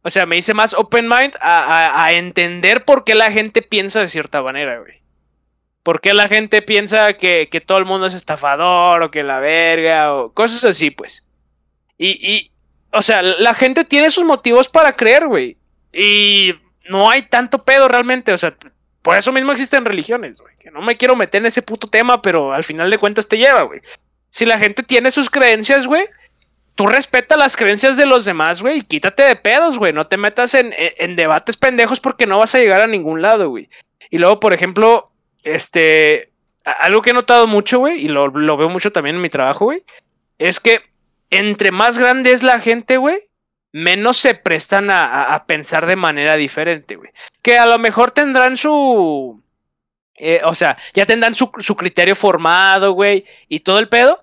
[0.02, 4.08] o sea, me hice más open mind a, entender por qué la gente piensa de
[4.08, 5.02] cierta manera, güey.
[5.82, 9.38] ¿Por qué la gente piensa que, que, todo el mundo es estafador o que la
[9.38, 11.26] verga o cosas así, pues?
[11.98, 12.50] Y, y,
[12.90, 15.58] o sea, la gente tiene sus motivos para creer, güey.
[15.92, 16.54] Y
[16.88, 18.56] no hay tanto pedo realmente, o sea,
[19.04, 20.56] por eso mismo existen religiones, güey.
[20.58, 23.36] Que no me quiero meter en ese puto tema, pero al final de cuentas te
[23.36, 23.82] lleva, güey.
[24.30, 26.06] Si la gente tiene sus creencias, güey,
[26.74, 29.92] tú respeta las creencias de los demás, güey, y quítate de pedos, güey.
[29.92, 30.72] No te metas en,
[31.16, 33.68] debates pendejos porque no vas a llegar a ningún lado, güey.
[34.08, 35.10] Y luego, por ejemplo,
[35.42, 36.30] este.
[36.64, 39.66] Algo que he notado mucho, güey, y lo, lo veo mucho también en mi trabajo,
[39.66, 39.82] güey,
[40.38, 40.80] es que
[41.28, 43.18] entre más grande es la gente, güey,
[43.74, 47.10] menos se prestan a, pensar de manera diferente, güey.
[47.42, 49.42] Que a lo mejor tendrán su...
[50.14, 54.22] Eh, o sea, ya tendrán su, criterio formado, güey, y todo el pedo.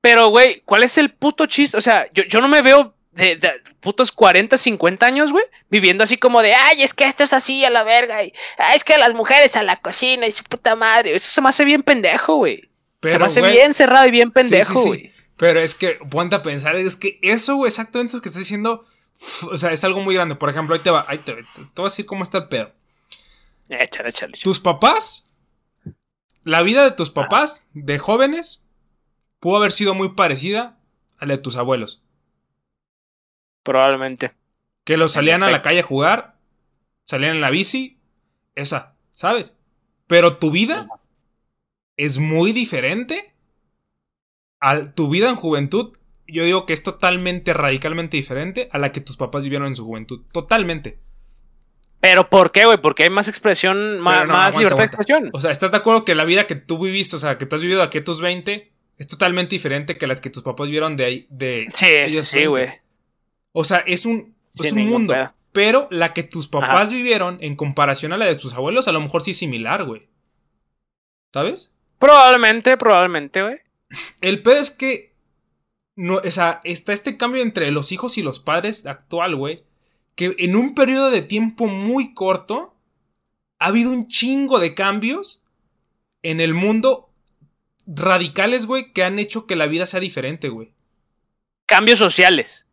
[0.00, 1.76] Pero, güey, ¿cuál es el puto chiste?
[1.76, 3.50] O sea, yo, no me veo de,
[3.80, 7.64] putos 40, 50 años, güey, viviendo así como de, ay, es que esto es así
[7.64, 10.76] a la verga, y ay, es que las mujeres a la cocina y su puta
[10.76, 11.16] madre.
[11.16, 12.70] Eso se me hace bien pendejo, güey.
[13.02, 15.12] Se me hace bien cerrado y bien pendejo, güey.
[15.38, 18.84] Pero es que, ponte a pensar, es que eso, güey, exactamente lo que estás diciendo,
[19.50, 20.34] o sea, es algo muy grande.
[20.34, 22.48] Por ejemplo, ahí te va, ahí te, te, te voy a decir cómo está el
[22.48, 22.72] pedo.
[23.68, 24.32] Échale, échale.
[24.42, 25.24] Tus papás,
[26.42, 28.64] la vida de tus papás, de jóvenes,
[29.38, 30.80] pudo haber sido muy parecida
[31.18, 32.02] a la de tus abuelos.
[33.62, 34.34] Probablemente.
[34.84, 36.36] Que los salían a la calle a jugar,
[37.04, 38.00] salían en la bici,
[38.56, 39.56] esa, ¿sabes?
[40.08, 40.88] Pero tu vida
[41.96, 43.34] es muy diferente
[44.94, 45.96] tu vida en juventud
[46.28, 49.84] yo digo que es totalmente, radicalmente diferente a la que tus papás vivieron en su
[49.84, 50.20] juventud.
[50.30, 50.98] Totalmente.
[52.00, 52.78] Pero ¿por qué, güey?
[52.78, 55.30] Porque hay más expresión, más, Pero no, más aguanta, libertad de expresión.
[55.32, 57.56] O sea, ¿estás de acuerdo que la vida que tú viviste, o sea, que tú
[57.56, 60.96] has vivido aquí a tus 20, es totalmente diferente que la que tus papás vieron
[60.96, 62.48] de ahí, de Sí, sí, ellos sí, 20?
[62.48, 62.68] güey.
[63.52, 65.14] O sea, es un, es un mundo.
[65.14, 65.32] pedo.
[65.50, 69.00] Pero la que tus papás vivieron en comparación a la de tus abuelos, a lo
[69.00, 70.08] mejor sí es similar, güey.
[71.32, 71.74] ¿Sabes?
[71.98, 73.58] Probablemente, probablemente, güey.
[74.20, 75.14] El pedo es que.
[75.96, 79.64] No, o sea, está este cambio entre los hijos y los padres actual, güey.
[80.14, 82.74] Que en un periodo de tiempo muy corto.
[83.60, 85.42] Ha habido un chingo de cambios
[86.22, 87.10] en el mundo
[87.86, 90.72] radicales, güey, que han hecho que la vida sea diferente, güey.
[91.66, 92.68] Cambios sociales.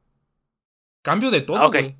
[1.01, 1.95] Cambio de todo, Ah, güey.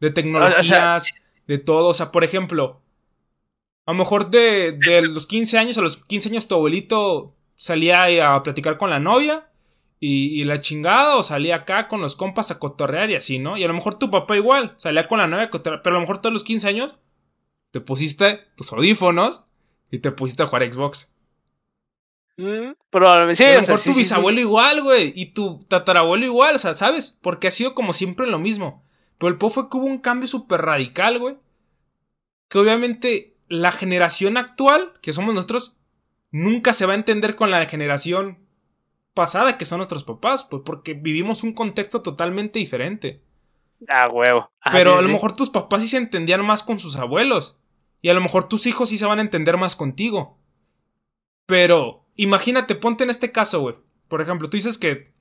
[0.00, 0.98] De tecnologías, O sea,
[1.46, 1.88] de todo.
[1.88, 2.80] O sea, por ejemplo,
[3.86, 8.34] a lo mejor de, de los 15 años, a los 15 años tu abuelito salía
[8.34, 9.48] a platicar con la novia
[9.98, 13.56] y, y la chingada, o salía acá con los compas a cotorrear y así, ¿no?
[13.56, 15.98] Y a lo mejor tu papá igual, salía con la novia a cotorrear, pero a
[15.98, 16.94] lo mejor todos los 15 años
[17.72, 19.44] te pusiste tus audífonos
[19.90, 21.14] y te pusiste a jugar Xbox.
[22.36, 23.36] Mm, probablemente.
[23.36, 25.12] Sí, Y a lo o sea, mejor sí, tu sí, bisabuelo igual, güey.
[25.16, 27.18] Y tu tatarabuelo igual, o sea, ¿sabes?
[27.20, 28.84] Porque ha sido como siempre lo mismo.
[29.18, 31.36] Pero el po fue que hubo un cambio súper radical, güey.
[32.48, 35.75] Que obviamente la generación actual, que somos nosotros,
[36.36, 38.38] nunca se va a entender con la generación
[39.14, 43.22] pasada, que son nuestros papás, pues porque vivimos un contexto totalmente diferente.
[43.88, 44.50] Ah, huevo.
[44.70, 45.12] Pero sí, a lo sí.
[45.12, 47.58] mejor tus papás sí se entendían más con sus abuelos.
[48.02, 50.38] Y a lo mejor tus hijos sí se van a entender más contigo.
[51.46, 53.76] Pero imagínate, ponte en este caso, güey.
[54.08, 55.14] Por ejemplo, tú dices que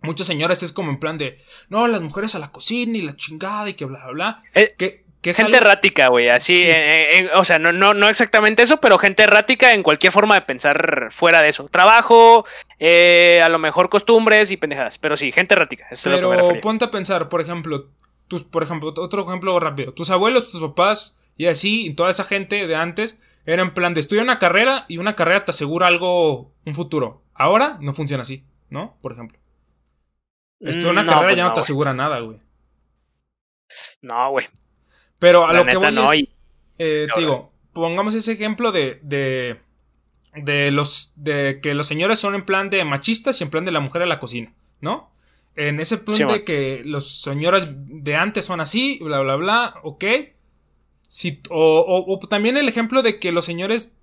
[0.00, 1.38] muchos señores es como en plan de,
[1.68, 4.42] no, las mujeres a la cocina y la chingada y que bla, bla, bla.
[4.54, 6.68] Eh, que, que Gente errática, güey, así, Sí.
[6.70, 10.34] en- en- o sea, no, no, no exactamente eso, pero gente errática en cualquier forma
[10.36, 11.68] de pensar fuera de eso.
[11.68, 12.46] Trabajo,
[12.78, 16.36] eh, a lo mejor costumbres y pendejadas, pero sí, gente errática, eso es lo que
[16.36, 17.88] me Pero ponte a pensar, por ejemplo,
[18.28, 19.92] tus, por ejemplo, otro ejemplo rápido.
[19.92, 23.94] Tus abuelos, tus papás y así, y toda esa gente de antes, era en plan
[23.94, 27.22] de estudia una carrera y una carrera te asegura algo, un futuro.
[27.34, 28.96] Ahora no funciona así, ¿no?
[29.00, 29.38] Por ejemplo.
[30.60, 31.60] Estudiar una Mm, carrera pues ya no, te güey.
[31.64, 32.38] asegura nada, güey.
[34.02, 34.46] No, güey.
[35.18, 36.30] Pero a La lo que voy no, es, y-
[36.78, 39.58] eh, no, digo, pongamos ese ejemplo de, de,
[40.36, 43.72] de los, de que los señores son en plan de machistas y en plan de
[43.72, 45.10] la mujer a la cocina, ¿no?
[45.56, 46.44] En ese plan Sí, de man.
[46.44, 50.04] que los señores de antes son así, bla, bla, bla, ok.
[51.08, 53.96] Si, o, o- o también el ejemplo de que los señores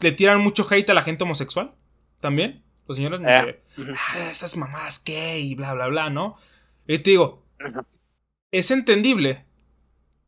[0.00, 1.72] le tiran mucho hate a la gente homosexual,
[2.20, 2.62] también.
[2.86, 3.60] Los señores, Eh.
[3.96, 6.36] "Ah, esas mamadas que y bla, bla, bla, ¿no?
[6.86, 7.42] Y te digo,
[8.50, 9.44] es entendible.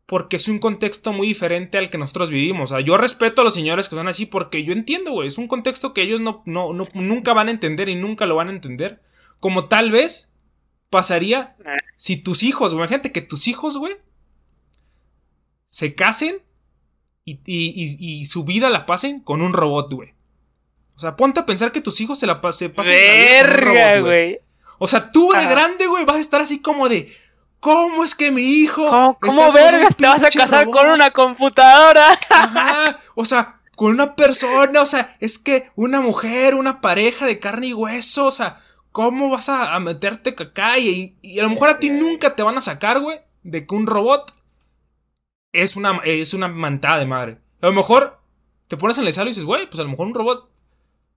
[0.06, 2.70] Porque es un contexto muy diferente al que nosotros vivimos.
[2.70, 5.28] O sea, yo respeto a los señores que son así porque yo entiendo, güey.
[5.28, 8.36] Es un contexto que ellos no, no, no- nunca van a entender y nunca lo
[8.36, 9.00] van a entender.
[9.40, 10.30] Como tal vez
[10.90, 11.56] pasaría
[11.96, 12.82] si tus hijos, güey.
[12.82, 13.94] Imagínate que tus hijos, güey,
[15.66, 16.36] se casen
[17.24, 20.10] y, y- y- y su vida la pasen con un robot, güey.
[20.96, 22.94] O sea, ponte a pensar que tus hijos se la pa- se pasen
[23.40, 24.38] con un robot, güey.
[24.78, 25.50] o sea, tú de Ajá.
[25.50, 27.10] grande, güey, vas a estar así como de.
[27.64, 28.90] ¿Cómo es que mi hijo.
[28.90, 30.82] ¿Cómo, cómo vergas te vas a casar robot?
[30.82, 32.20] con una computadora?
[32.28, 33.00] Ajá.
[33.14, 34.82] O sea, con una persona.
[34.82, 38.26] O sea, es que una mujer, una pareja de carne y hueso.
[38.26, 38.60] O sea,
[38.92, 40.76] ¿cómo vas a, a meterte acá?
[40.78, 43.74] Y, y a lo mejor a ti nunca te van a sacar, güey, de que
[43.74, 44.34] un robot
[45.54, 47.38] es una, es una mantada de madre.
[47.62, 48.20] A lo mejor
[48.68, 50.50] te pones en el salo y dices, güey, pues a lo mejor un robot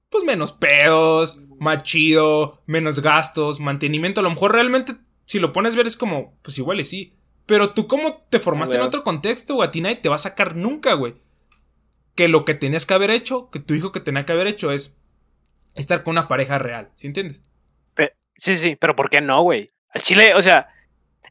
[0.09, 4.21] pues menos pedos, más chido, menos gastos, mantenimiento.
[4.21, 4.95] A lo mejor realmente,
[5.27, 7.13] si lo pones a ver, es como, pues igual y sí.
[7.45, 9.67] Pero tú, ¿cómo te formaste en otro contexto, güey?
[9.67, 11.13] A ti nadie te va a sacar nunca, güey.
[12.15, 14.71] Que lo que tenías que haber hecho, que tu hijo que tenía que haber hecho
[14.71, 14.97] es
[15.75, 17.43] estar con una pareja real, ¿sí entiendes?
[17.93, 19.69] Pe- Sí, sí, pero ¿por qué no, güey?
[19.91, 20.67] Al chile, o sea,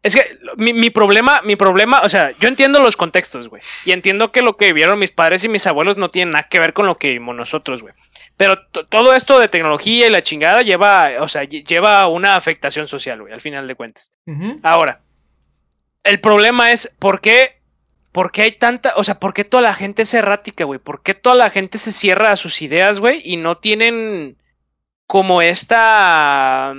[0.03, 3.61] es que mi, mi problema, mi problema, o sea, yo entiendo los contextos, güey.
[3.85, 6.61] Y entiendo que lo que vivieron mis padres y mis abuelos no tiene nada que
[6.61, 7.95] ver con lo que vivimos nosotros, güey.
[8.37, 12.37] Pero to- todo esto de tecnología y la chingada lleva, o sea, lle- lleva una
[12.37, 14.13] afectación social, güey, al final de cuentas.
[14.63, 15.01] Ahora,
[16.05, 17.61] el problema es por qué,
[18.13, 21.03] por qué hay tanta, o sea, por qué toda la gente es errática, güey, por
[21.03, 24.37] qué toda la gente se cierra a sus ideas, güey, y no tienen
[25.07, 26.75] como esta,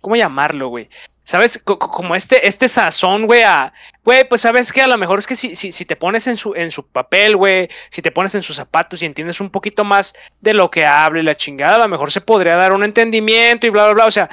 [0.00, 0.88] ¿cómo llamarlo, güey?
[1.24, 1.62] ¿Sabes?
[1.62, 3.72] Co- como este, este sazón, güey, a,
[4.04, 6.36] güey, pues sabes que a lo mejor es que si, si, si te pones en
[6.36, 9.84] su, en su papel, güey, si te pones en sus zapatos y entiendes un poquito
[9.84, 12.82] más de lo que habla y la chingada, a lo mejor se podría dar un
[12.82, 14.30] entendimiento y bla, bla, bla, o sea,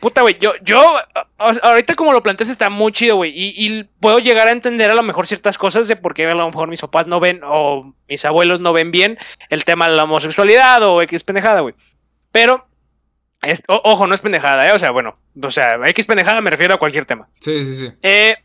[0.00, 0.96] Puta, güey, yo, yo,
[1.38, 4.94] ahorita como lo planteas está muy chido, güey, y, y puedo llegar a entender a
[4.94, 7.92] lo mejor ciertas cosas de por qué a lo mejor mis papás no ven, o
[8.08, 9.18] mis abuelos no ven bien
[9.50, 11.74] el tema de la homosexualidad o X pendejada, güey.
[12.30, 12.67] Pero,
[13.50, 14.72] Es- o- ojo, no es pendejada, ¿eh?
[14.72, 17.28] O sea, bueno, o sea, X pendejada me refiero a cualquier tema.
[17.40, 17.92] Sí, sí, sí.
[18.02, 18.36] Eh,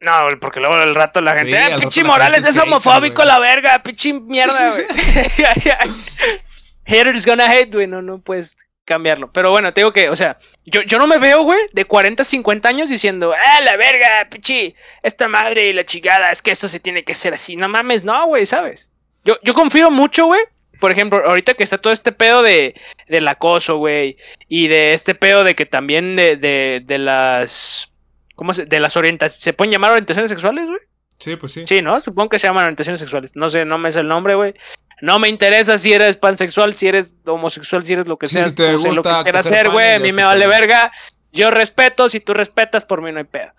[0.00, 3.16] no, porque luego al rato la gente, Sí, "Ah, al rato pinche Morales es homofóbico
[3.16, 3.26] güey".
[3.28, 4.84] la verga, pinche mierda, güey.
[6.86, 9.32] Haters gonna hate, güey, no, no puedes cambiarlo.
[9.32, 12.24] Pero bueno, te digo que, o sea, yo, yo no me veo, güey, de 40,
[12.24, 16.68] 50 años diciendo, ah, la verga, pinche, esta madre y la chingada, es que esto
[16.68, 17.56] se tiene que hacer así.
[17.56, 18.92] No mames, no, güey, ¿sabes?
[19.24, 20.42] Yo, yo confío mucho, güey.
[20.80, 22.74] Por ejemplo, ahorita que está todo este pedo de,
[23.08, 24.16] del acoso, güey,
[24.48, 27.90] y de este pedo de que también de, de, de las...
[28.34, 28.66] ¿Cómo se?
[28.66, 29.42] De las orientaciones...
[29.42, 30.80] ¿Se pueden llamar orientaciones sexuales, güey?
[31.18, 31.64] Sí, pues sí.
[31.66, 32.00] Sí, ¿no?
[32.00, 33.36] Supongo que se llaman orientaciones sexuales.
[33.36, 34.54] No sé, no me sé el nombre, güey.
[35.00, 38.48] No me interesa si eres pansexual, si eres homosexual, si eres lo que Sí, sea.
[38.48, 39.94] si te lo que quieras hacer, güey.
[39.94, 40.90] A mí me vale verga.
[41.32, 43.52] Yo respeto, si tú respetas, por mí no hay pedo.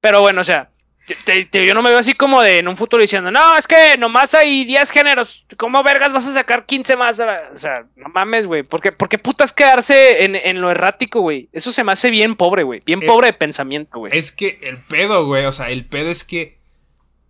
[0.00, 0.70] Pero bueno, o sea,
[1.08, 3.56] yo, te- te- yo no me veo así como de en un futuro diciendo, no,
[3.56, 5.44] es que nomás hay 10 géneros.
[5.58, 7.20] ¿Cómo vergas vas a sacar 15 más?
[7.20, 8.62] O sea, no mames, güey.
[8.62, 11.48] ¿Por qué, por qué putas quedarse en, en lo errático, güey?
[11.52, 12.82] Eso se me hace bien pobre, güey.
[12.86, 14.16] Bien Eh, pobre de pensamiento, güey.
[14.16, 16.58] Es que el pedo, güey, o sea, el pedo es que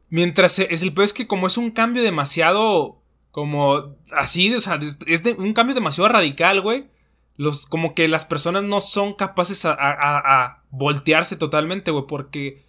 [0.08, 3.00] mientras se- es el pedo es que como es un cambio demasiado
[3.30, 6.86] como así, o sea, es, de- un cambio demasiado radical, güey.
[7.36, 12.04] Los como que las personas no son capaces a, a- a- a voltearse totalmente, güey,
[12.06, 12.62] porque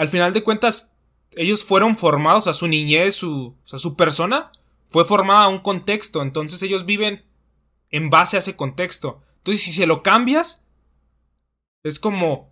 [0.00, 0.96] al final de cuentas
[1.32, 4.50] ellos fueron formados a su niñez, su, o sea, su persona
[4.88, 7.26] fue formada a un contexto, entonces ellos viven
[7.90, 9.20] en base a ese contexto.
[9.36, 10.64] Entonces, si se lo cambias,
[11.82, 12.50] es como,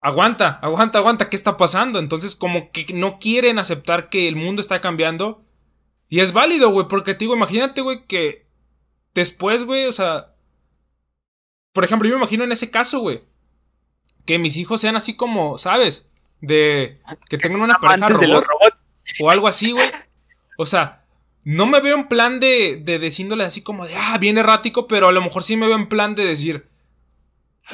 [0.00, 1.98] aguanta, aguanta, aguanta, ¿qué está pasando?
[1.98, 5.44] Entonces, como que no quieren aceptar que el mundo está cambiando.
[6.08, 8.46] Y es válido, güey, porque te digo, imagínate, güey, que
[9.12, 10.34] después, güey, o sea,
[11.74, 13.22] por ejemplo, yo me imagino en ese caso, güey,
[14.26, 16.10] que mis hijos sean así como, ¿sabes?
[16.40, 16.94] De
[17.28, 18.74] que tengan una pareja robot
[19.20, 19.90] o algo así, güey.
[20.58, 21.04] O sea,
[21.44, 25.08] no me veo en plan de, de decirle así como de, ah, bien errático, pero
[25.08, 26.68] a lo mejor sí me veo en plan de decir,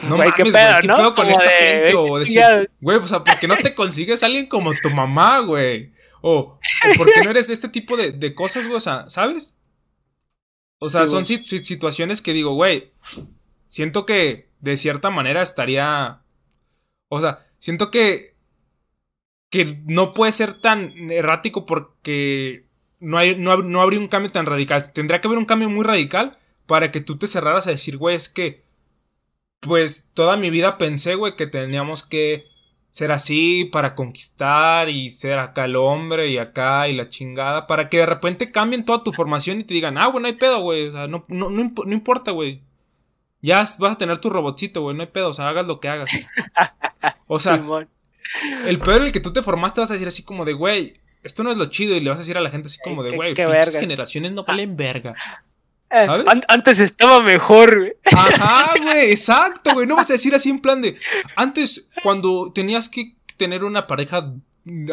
[0.02, 0.94] no Güey, mames, qué güey, ¿qué ¿no?
[0.96, 1.86] pedo con Como esta de, gente?
[1.86, 2.66] "Ve O decir, chingados".
[2.80, 5.92] güey, o sea, ¿por qué no te consigues a alguien como tu mamá, güey?
[6.20, 6.60] O, o
[6.96, 8.76] ¿por qué no eres de este tipo de, de cosas, güey?
[8.76, 9.56] O sea, ¿sabes?
[10.78, 12.92] O sea, Sí, son situaciones que digo, güey,
[13.66, 16.21] siento que de cierta manera estaría...
[17.14, 18.32] O sea, siento que...
[19.50, 22.64] Que no puede ser tan errático porque
[23.00, 24.90] no, hay, no, no habría un cambio tan radical.
[24.94, 28.16] Tendría que haber un cambio muy radical para que tú te cerraras a decir, güey,
[28.16, 28.64] es que...
[29.60, 32.46] Pues toda mi vida pensé, güey, que teníamos que
[32.88, 37.66] ser así para conquistar y ser acá el hombre y acá y la chingada.
[37.66, 40.34] Para que de repente cambien toda tu formación y te digan, ah, güey, no hay
[40.34, 40.88] pedo, güey.
[40.88, 42.58] O sea, no, no, no, no importa, güey.
[43.42, 45.28] Ya vas a tener tu robotcito, güey, no hay pedo.
[45.30, 46.10] O sea, hagas lo que hagas.
[47.26, 47.62] O sea,
[48.66, 50.94] el pedo en el que tú te formaste vas a decir así como de, güey,
[51.22, 51.96] esto no es lo chido.
[51.96, 54.44] Y le vas a decir a la gente así como de, güey, pinches generaciones no
[54.44, 55.14] valen verga.
[55.90, 56.26] Eh, ¿sabes?
[56.28, 57.92] an- antes estaba mejor, güey.
[58.14, 59.86] Ajá, güey, exacto, güey.
[59.86, 60.96] No vas a decir así en plan de.
[61.36, 64.32] Antes, cuando tenías que tener una pareja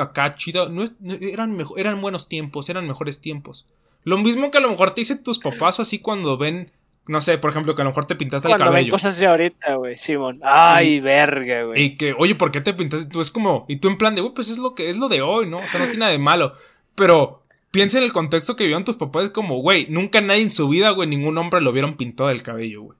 [0.01, 0.83] acá chida, no,
[1.21, 3.67] eran, eran buenos tiempos, eran mejores tiempos.
[4.03, 6.71] Lo mismo que a lo mejor te dicen tus papás o así cuando ven,
[7.09, 8.91] no sé, por ejemplo, que a lo mejor te pintaste el Cuando ven cabello.
[8.91, 10.39] cosas de ahorita, güey, Simón.
[10.43, 11.81] Ay, verga, güey.
[11.83, 13.09] Y que, oye, ¿por qué te pintaste?
[13.09, 15.09] Tú es como, y tú en plan de, güey, pues es lo que es lo
[15.09, 15.57] de hoy, ¿no?
[15.57, 16.53] O sea, no tiene nada de malo.
[16.95, 20.49] Pero piensa en el contexto que vivían tus papás, es como, güey, nunca nadie en
[20.49, 22.97] su vida, güey, ningún hombre lo vieron pintado el cabello, güey.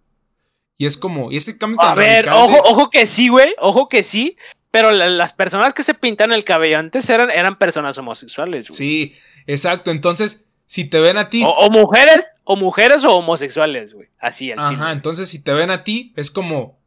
[0.78, 3.54] Y es como, y ese cambio A ver, radical ojo, de- ojo que sí, güey.
[3.60, 4.38] Ojo que sí.
[4.72, 8.78] Pero la- las personas que se pintan el cabello antes eran, eran personas homosexuales, güey.
[8.78, 9.16] Sí,
[9.48, 9.92] exacto.
[9.92, 11.42] Entonces, si te ven a ti.
[11.44, 14.08] O, o mujeres, o mujeres o homosexuales, güey.
[14.20, 14.92] Así, al Ajá, chile.
[14.92, 16.78] entonces si te ven a ti, es como.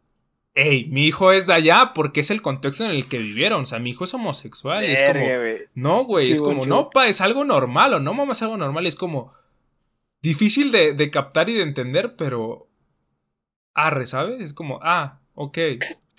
[0.55, 3.63] Hey, mi hijo es de allá porque es el contexto en el que vivieron.
[3.63, 4.85] O sea, mi hijo es homosexual.
[4.85, 5.25] y es como.
[5.75, 8.43] No, güey, Sí, es como, sí, no, pa, es algo normal o no, mamá, es
[8.43, 8.87] algo normal.
[8.87, 9.33] Es como
[10.21, 12.69] difícil de, de captar y de entender, pero
[13.75, 14.41] arre, ¿sabes?
[14.43, 15.59] Es como, ah, ok.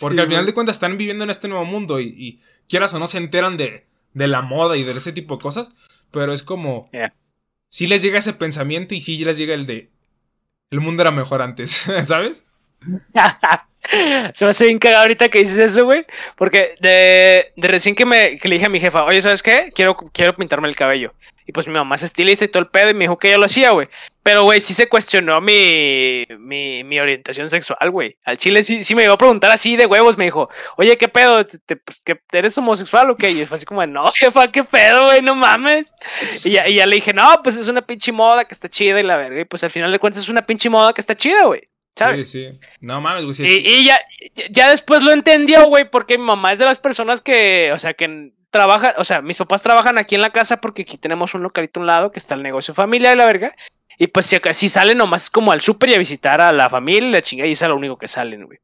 [0.01, 2.93] Porque Sí, al final de cuentas están viviendo en este nuevo mundo y, y quieras
[2.93, 5.71] o no se enteran de, de la moda y de ese tipo de cosas,
[6.11, 7.13] pero es como, Yeah.
[7.73, 9.89] Sí les llega ese pensamiento y sí les llega el de,
[10.69, 11.71] el mundo era mejor antes,
[12.03, 12.45] ¿sabes?
[14.33, 16.05] Se me hace bien cagado ahorita que dices eso, güey.
[16.37, 19.69] Porque de, de recién que, me, que le dije a mi jefa, oye, ¿sabes qué?
[19.75, 21.13] Quiero, quiero pintarme el cabello.
[21.45, 23.37] Y pues mi mamá es estilista y todo el pedo y me dijo que ella
[23.37, 23.89] lo hacía, güey.
[24.23, 28.15] Pero, güey, sí se cuestionó mi, mi, mi orientación sexual, güey.
[28.23, 30.17] Al chile sí, sí me iba a preguntar así de huevos.
[30.17, 31.45] Me dijo, oye, ¿qué pedo?
[31.45, 33.31] ¿Te- pues, que ¿Eres homosexual o qué?
[33.31, 35.21] Y fue así como, no, jefa, ¿qué pedo, güey?
[35.21, 35.93] No mames.
[36.45, 38.99] Y ya, y ya le dije, no, pues es una pinche moda que está chida
[38.99, 39.41] y la verga.
[39.41, 41.61] Y pues al final de cuentas es una pinche moda que está chida, güey.
[41.95, 42.29] ¿Sabes?
[42.31, 42.59] Sí, sí.
[42.81, 43.33] No mames, güey.
[43.35, 43.45] sí.
[43.45, 43.99] Y, y ya-
[44.49, 47.93] ya después lo entendió, güey, porque mi mamá es de las personas que, o sea,
[47.93, 51.41] que trabaja, o sea, mis papás trabajan aquí en la casa porque aquí tenemos un
[51.41, 53.55] localito a un lado que está el negocio familiar y la verga.
[53.97, 57.09] Y pues si, si salen nomás como al súper y a visitar a la familia,
[57.09, 58.59] la chingada, y es lo único que salen, güey.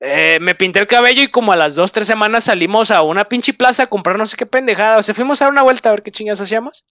[0.00, 3.24] Eh, me pinté el cabello y como a las dos, tres semanas salimos a una
[3.24, 4.98] pinche plaza a comprar no sé qué pendejada.
[4.98, 6.84] O sea, fuimos a dar una vuelta a ver qué chingas hacíamos.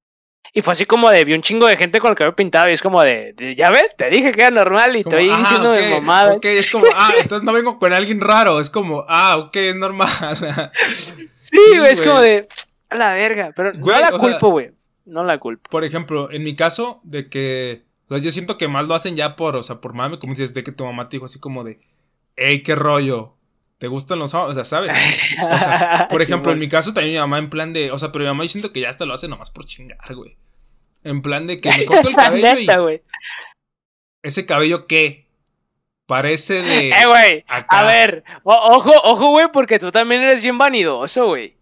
[0.53, 2.73] Y fue así como de, vi un chingo de gente con el cabello pintado y
[2.73, 6.33] es como de, ya ves, te dije que era normal y estoy diciendo de mamada.
[6.33, 9.75] Ok, es como, ah, entonces no vengo con alguien raro, es como, ah, ok, es
[9.75, 10.09] normal.
[11.51, 12.47] sí, güey, es como de,
[12.89, 14.71] a la verga, pero no la culpo, güey,
[15.05, 15.69] no la culpo.
[15.69, 19.15] Por ejemplo, en mi caso, de que, o sea, yo siento que más lo hacen
[19.15, 21.39] ya por, o sea, por mami, como dices, de que tu mamá te dijo así
[21.39, 21.79] como de,
[22.35, 23.35] hey, qué rollo,
[23.81, 24.51] ¿Te gustan los hombres?
[24.51, 24.93] O sea, ¿sabes?
[25.41, 27.91] O sea, por ejemplo, en mi caso también mi mamá en plan de.
[27.91, 29.97] O sea, pero mi mamá yo siento que ya hasta lo hace nomás por chingar,
[30.13, 30.37] güey.
[31.03, 33.01] En plan de que me corto el cabello y.
[34.21, 35.20] ¿Ese cabello qué?
[36.11, 36.89] Parece de.
[36.91, 37.45] Eh, güey.
[37.47, 41.55] A ver, ojo, ojo, güey, porque tú también eres bien vanidoso, güey.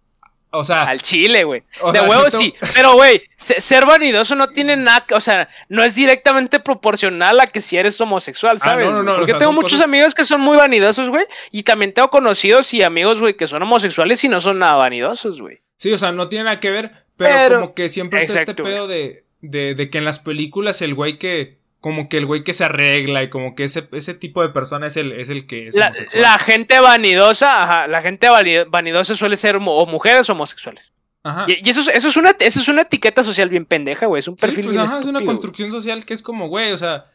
[0.49, 0.85] O sea.
[0.85, 1.61] Al chile, güey.
[1.93, 2.55] De huevo sí.
[2.73, 5.05] Pero, güey, ser vanidoso no tiene nada.
[5.13, 8.87] O sea, no es directamente proporcional a que si eres homosexual, ah, ¿sabes?
[8.87, 11.25] no, no, no, Porque tengo muchos amigos que son muy vanidosos, güey.
[11.51, 15.39] Y también tengo conocidos y amigos, güey, que son homosexuales y no son nada vanidosos,
[15.39, 15.59] güey.
[15.75, 16.91] Sí, o sea, no tiene nada que ver.
[17.17, 20.95] Pero, como que siempre está este pedo de, de, de que en las películas el
[20.95, 24.41] güey que como que el güey que se arregla y como que ese, ese tipo
[24.41, 28.27] de persona es el, es el que es la, la gente vanidosa, ajá, la gente
[28.67, 30.93] vanidosa suele ser o mujeres homosexuales.
[31.23, 31.45] Ajá.
[31.47, 34.19] Y, eso, eso, es una, eso es una etiqueta social bien pendeja, güey.
[34.19, 37.05] Es un perfil pues, ajá, es una construcción social que es como, güey, o sea,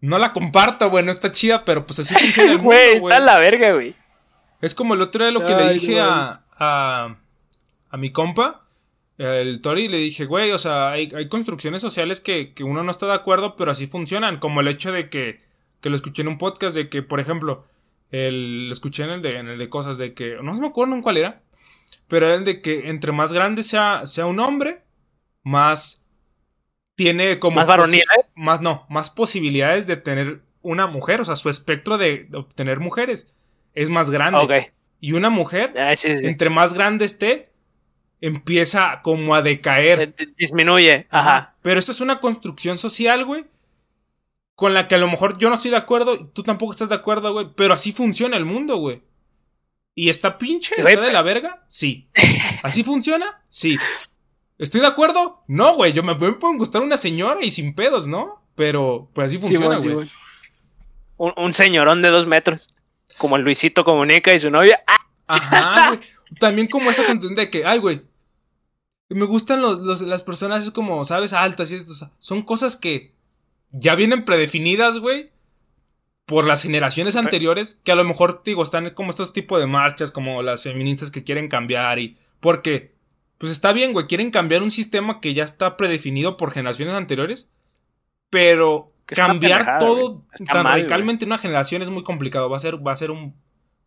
[0.00, 3.12] no la comparto, güey, no está chida, pero pues así funciona el mundo, güey.
[3.14, 3.94] Está la verga, güey.
[4.60, 7.16] Es como el otro día lo que le dije a, a,
[7.90, 8.63] a mi compa
[9.18, 13.14] el Tori le dije, güey, o sea, hay, construcciones sociales que, uno no está de
[13.14, 14.38] acuerdo, pero así funcionan.
[14.38, 15.40] Como el hecho de que,
[15.80, 17.64] que lo escuché en un podcast de que, por ejemplo,
[18.10, 20.94] el, lo escuché en el, de, en el de cosas de que, no me acuerdo
[20.94, 21.42] en cuál era,
[22.08, 24.82] pero era el de que entre más grande sea, sea un hombre,
[25.42, 26.02] más
[26.96, 27.56] tiene como...
[27.56, 28.04] Más varonil,
[28.34, 33.32] Más no, más posibilidades de tener una mujer, o sea, su espectro de, obtener mujeres
[33.74, 34.72] es más grande.
[35.00, 37.50] Y una mujer, ah, entre más grande esté,
[38.24, 40.14] empieza como a decaer.
[40.38, 41.54] Disminuye, ajá.
[41.60, 43.44] Pero eso es una construcción social, güey.
[44.54, 46.88] Con la que a lo mejor yo no estoy de acuerdo y tú tampoco estás
[46.88, 47.48] de acuerdo, güey.
[47.54, 49.02] Pero así funciona el mundo, güey.
[49.94, 50.74] ¿Y está pinche?
[50.76, 51.64] ¿Está de la verga?
[51.68, 52.08] Sí.
[52.62, 53.42] ¿Así funciona?
[53.50, 53.76] Sí.
[54.58, 55.42] ¿Estoy de acuerdo?
[55.46, 55.92] No, güey.
[55.92, 58.42] Yo me, pueden gustar una señora y sin pedos, ¿no?
[58.54, 60.08] Pero pues así funciona, güey.
[61.18, 62.74] un, un, señorón de dos metros.
[63.18, 64.82] Como el Luisito Comunica y su novia.
[65.26, 66.00] Ajá, güey.
[66.40, 68.02] También como esa contienda de que, ay, güey,
[69.08, 71.32] me gustan los, las personas como, ¿sabes?
[71.32, 72.10] Altas y esto.
[72.18, 73.12] son cosas que
[73.70, 75.30] ya vienen predefinidas, güey.
[76.26, 77.80] Por las generaciones anteriores.
[77.84, 80.10] Que a lo mejor, digo, están como estos tipos de marchas.
[80.10, 81.98] Como las feministas que quieren cambiar.
[81.98, 82.16] Y.
[82.40, 82.94] Porque.
[83.36, 84.06] Pues está bien, güey.
[84.06, 87.52] Quieren cambiar un sistema que ya está predefinido por generaciones anteriores.
[88.30, 92.48] Pero cambiar todo tan radicalmente en una generación es muy complicado.
[92.48, 93.34] Va a ser, va a ser un.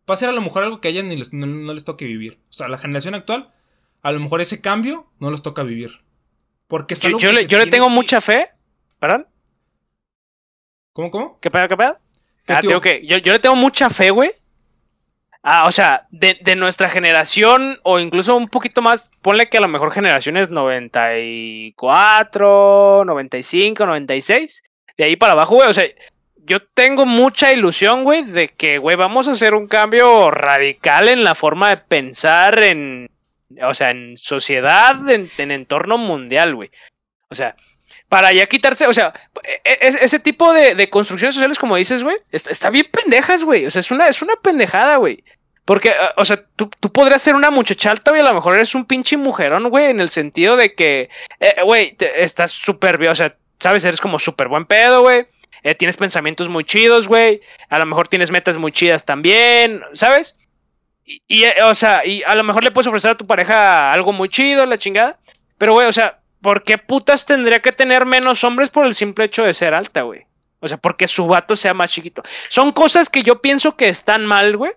[0.08, 2.06] Va a ser a lo mejor algo que a ellas ni les, no les toque
[2.06, 2.38] vivir.
[2.48, 3.52] O sea, la generación actual
[4.02, 5.90] a lo mejor ese cambio no los toca vivir.
[6.66, 8.50] Porque yo, le, yo le, tengo mucha fe.
[8.98, 9.26] ¿Perdón?
[10.92, 11.38] ¿Cómo, cómo?
[11.40, 11.98] ¿Qué pedo, qué pedo?
[12.48, 14.30] Ah, yo, yo le tengo mucha fe, güey.
[15.42, 19.60] Ah, o sea, de, de, nuestra generación, o incluso un poquito más, ponle que a
[19.60, 24.62] lo mejor generaciones 94, 95, 96.
[24.96, 25.68] De ahí para abajo, güey.
[25.68, 25.84] O sea,
[26.36, 31.22] yo tengo mucha ilusión, güey, de que, güey, vamos a hacer un cambio radical en
[31.22, 33.10] la forma de pensar en,
[33.62, 36.70] o sea, en sociedad, en, entorno mundial, güey.
[37.28, 37.56] O sea,
[38.08, 42.16] para ya quitarse, o sea, e, e, ese tipo de, construcciones sociales, como dices, güey,
[42.30, 43.66] está, bien pendejas, güey.
[43.66, 45.24] O sea, es una, es una pendejada, güey.
[45.64, 48.86] Porque, o sea, tú, podrías ser una muchacha alta, güey, a lo mejor eres un
[48.86, 53.36] pinche mujerón, güey, en el sentido de que, eh, güey, estás súper bien, o sea,
[53.58, 55.26] sabes, eres como súper buen pedo, güey.
[55.62, 57.42] Eh, tienes pensamientos muy chidos, güey.
[57.68, 60.38] A lo mejor tienes metas muy chidas también, ¿sabes?
[61.26, 64.12] Y, eh, o sea, y a lo mejor le puedes ofrecer a tu pareja algo
[64.12, 65.18] muy chido, la chingada.
[65.56, 69.24] Pero, güey, o sea, ¿por qué putas tendría que tener menos hombres por el simple
[69.24, 70.26] hecho de ser alta, güey?
[70.60, 72.22] O sea, porque su vato sea más chiquito.
[72.50, 74.72] Son cosas que yo pienso que están mal, güey.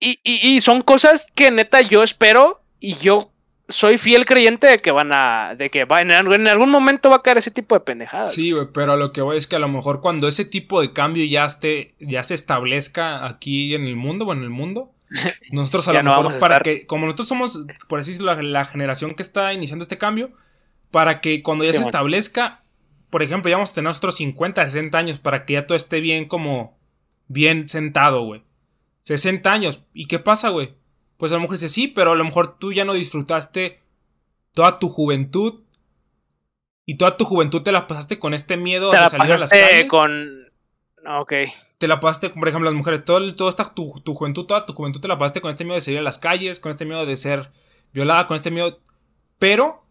[0.00, 3.30] Y, y, son cosas que neta yo espero y yo
[3.68, 5.54] soy fiel creyente de que van a.
[5.56, 8.34] de que va, en, en algún momento va a caer ese tipo de pendejadas.
[8.34, 10.92] Sí, güey, pero lo que voy es que a lo mejor cuando ese tipo de
[10.92, 11.94] cambio ya esté.
[12.00, 14.93] ya se establezca aquí en el mundo o en el mundo.
[15.50, 19.22] Nosotros a lo mejor, para que, como nosotros somos, por así decirlo, la, generación que
[19.22, 20.32] está iniciando este cambio,
[20.90, 22.62] para que cuando ya se establezca,
[23.10, 26.00] por ejemplo, ya vamos a tener nosotros 50, 60 años para que ya todo esté
[26.00, 26.78] bien como,
[27.28, 28.42] bien sentado, güey.
[29.02, 29.84] 60 años.
[29.92, 30.74] ¿Y qué pasa, güey?
[31.16, 33.80] Pues a lo mejor dice, sí, pero a lo mejor tú ya no disfrutaste
[34.52, 35.60] toda tu juventud
[36.86, 39.38] y toda tu juventud te la pasaste con este miedo Te de la salir a
[39.38, 39.88] las calles.
[39.88, 40.50] con.
[41.20, 41.32] Ok.
[41.78, 44.74] Te la pasaste, por ejemplo, las mujeres, todo, todo esta, tu, tu juventud, toda tu
[44.74, 47.04] juventud te la pasaste con este miedo de salir a las calles, con este miedo
[47.04, 47.50] de ser
[47.92, 48.80] violada, con este miedo.
[49.38, 49.84] Pero,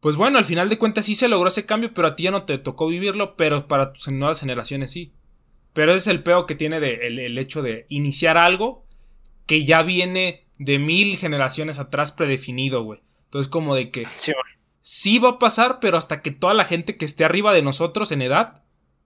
[0.00, 2.30] pues bueno, al final de cuentas sí se logró ese cambio, pero a ti ya
[2.30, 5.12] no te tocó vivirlo, pero para tus nuevas generaciones sí.
[5.72, 8.86] Pero ese es el peo que tiene de, el, el hecho de iniciar algo
[9.46, 13.00] que ya viene de mil generaciones atrás predefinido, güey.
[13.24, 14.06] Entonces, como de que
[14.80, 18.12] sí va a pasar, pero hasta que toda la gente que esté arriba de nosotros
[18.12, 18.63] en edad,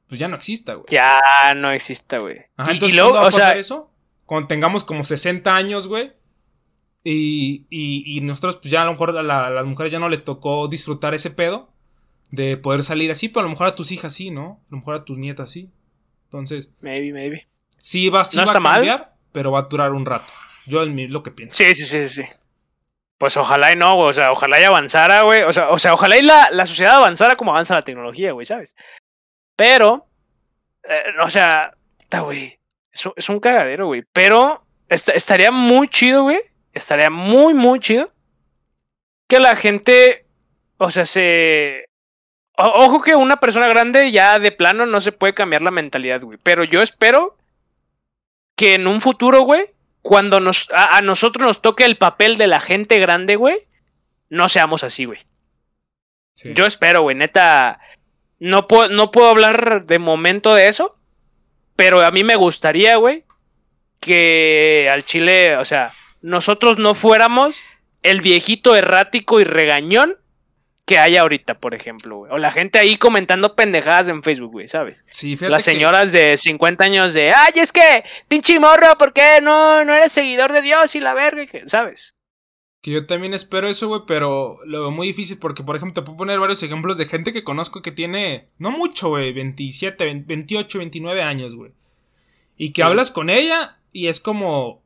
[0.08, 0.86] pues ya no exista, güey.
[0.88, 1.20] ya
[1.56, 2.38] no existe, güey.
[2.56, 3.90] Ajá, entonces, luego, ¿cuándo va a o sea, pasar eso?
[4.26, 6.12] Cuando tengamos como 60 años, güey.
[7.04, 9.98] Y, y, y nosotros, pues ya a lo mejor a, la- a las mujeres ya
[9.98, 11.72] no les tocó disfrutar ese pedo
[12.30, 14.60] de poder salir así, pero a lo mejor a tus hijas sí, ¿no?
[14.68, 15.70] A lo mejor a tus nietas sí.
[16.24, 17.48] Entonces, Maybe, maybe.
[17.78, 18.74] sí va, sí No va está a mal.
[18.76, 20.30] cambiar, pero va a durar un rato.
[20.66, 21.56] Yo es lo que pienso.
[21.56, 22.22] Sí, sí, sí, sí.
[23.16, 24.10] Pues ojalá y no, güey.
[24.10, 25.42] O sea, ojalá y avanzara, güey.
[25.44, 28.44] O sea, o sea, ojalá y la, la sociedad avanzara como avanza la tecnología, güey,
[28.44, 28.76] ¿sabes?
[29.58, 30.06] Pero,
[30.84, 32.60] eh, o sea, puta, güey.
[32.92, 34.04] Es, un- es un cagadero, güey.
[34.12, 36.38] Pero est- estaría muy chido, güey.
[36.72, 38.12] Estaría muy, muy chido
[39.26, 40.26] que la gente,
[40.76, 41.86] o sea, se...
[42.56, 46.20] o- Ojo que una persona grande ya de plano no se puede cambiar la mentalidad,
[46.22, 46.38] güey.
[46.40, 47.36] Pero yo espero
[48.56, 49.66] que en un futuro, güey,
[50.02, 53.58] cuando nos, a, a nosotros nos toque el papel de la gente grande, güey,
[54.28, 55.18] no seamos así, güey.
[56.34, 56.52] Sí.
[56.54, 57.80] Yo espero, güey, neta.
[58.38, 60.96] No puedo, no puedo hablar de momento de eso,
[61.76, 63.24] pero a mí me gustaría, güey,
[64.00, 67.56] que al Chile, o sea, nosotros no fuéramos
[68.02, 70.16] el viejito errático y regañón
[70.86, 72.32] que hay ahorita, por ejemplo, güey.
[72.32, 75.04] O la gente ahí comentando pendejadas en Facebook, güey, ¿sabes?
[75.08, 79.12] Sí, fíjate Las que- señoras de 50 años de, ay, es que, pinche morro, ¿por
[79.12, 81.44] qué no, no eres seguidor de Dios y la verga?
[81.46, 82.14] que-", ¿Sabes?
[82.80, 86.02] Que yo también espero eso, güey, pero lo veo muy difícil porque, por ejemplo, te
[86.06, 90.26] puedo poner varios ejemplos de gente que conozco que tiene, no mucho, güey, 27, 20,
[90.26, 91.72] 28, 29 años, güey.
[92.56, 92.86] Y que Sí.
[92.86, 94.82] hablas con ella y es como...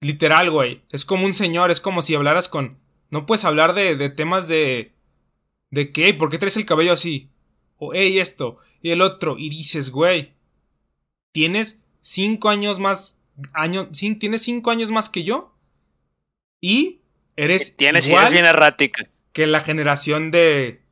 [0.00, 0.82] Literal, güey.
[0.90, 2.78] Es como un señor, es como si hablaras con...
[3.10, 4.92] No puedes hablar de, de temas de...
[5.70, 7.30] De "Ey, ¿por qué traes el cabello así?
[7.78, 9.36] O, hey, esto, y el otro.
[9.38, 10.34] Y dices, güey,
[11.32, 13.22] tienes cinco años más...
[13.52, 13.88] Año,
[14.18, 15.52] tienes cinco años más que yo.
[16.60, 17.00] Y
[17.36, 19.08] eres Tienes igual bien erráticas.
[19.32, 20.82] que la generación de.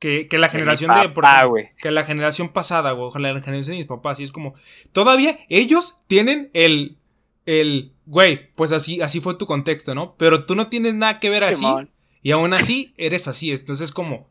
[0.00, 1.08] Que, que la De generación de.
[1.08, 1.68] por papá, ejemplo, güey.
[1.80, 3.10] que la generación pasada, güey.
[3.20, 4.20] La generación de mis papás.
[4.20, 4.54] Y es como.
[4.92, 6.98] Todavía ellos tienen el.
[7.46, 7.92] El.
[8.06, 10.14] Güey, pues así, así fue tu contexto, ¿no?
[10.16, 11.58] Pero tú no tienes nada que ver así.
[11.58, 11.90] Simón.
[12.22, 13.50] Y aún así, eres así.
[13.52, 14.28] Entonces, como.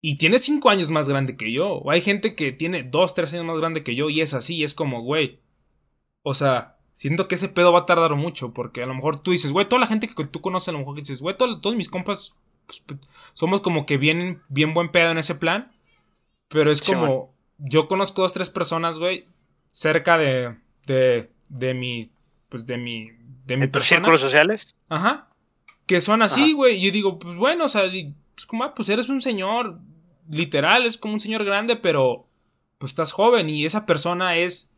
[0.00, 1.74] Y tienes cinco años más grande que yo.
[1.76, 4.56] O hay gente que tiene dos, tres años más grande que yo y es así.
[4.56, 5.40] Y es como, güey.
[6.22, 8.52] O sea, siento que ese pedo va a tardar mucho.
[8.52, 10.78] Porque a lo mejor tú dices, güey, toda la gente que tú conoces, a lo
[10.78, 12.38] mejor dices, güey, todo- todos mis compas.
[12.66, 12.82] pues,
[13.34, 15.72] somos como que bien, bien buen pedo en ese plan.
[16.48, 17.34] Pero es como.
[17.58, 19.26] Yo conozco dos, tres personas, güey.
[19.70, 20.56] Cerca de.
[20.86, 21.30] De.
[21.48, 22.10] De mi.
[22.48, 23.10] Pues de mi.
[23.46, 23.98] De mi ¿En tus persona.
[23.98, 24.76] círculos sociales?
[24.88, 25.28] Ajá.
[25.86, 26.76] Que son así, güey.
[26.78, 27.82] Y yo digo, pues bueno, o sea,
[28.34, 29.78] pues como, ah, pues eres un señor,
[30.30, 32.26] literal, es como un señor grande, pero
[32.78, 34.70] pues estás joven y esa persona es...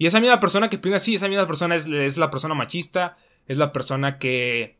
[0.00, 3.18] Y esa misma persona que piensa así, esa misma persona es, es la persona machista,
[3.46, 4.78] es la persona que,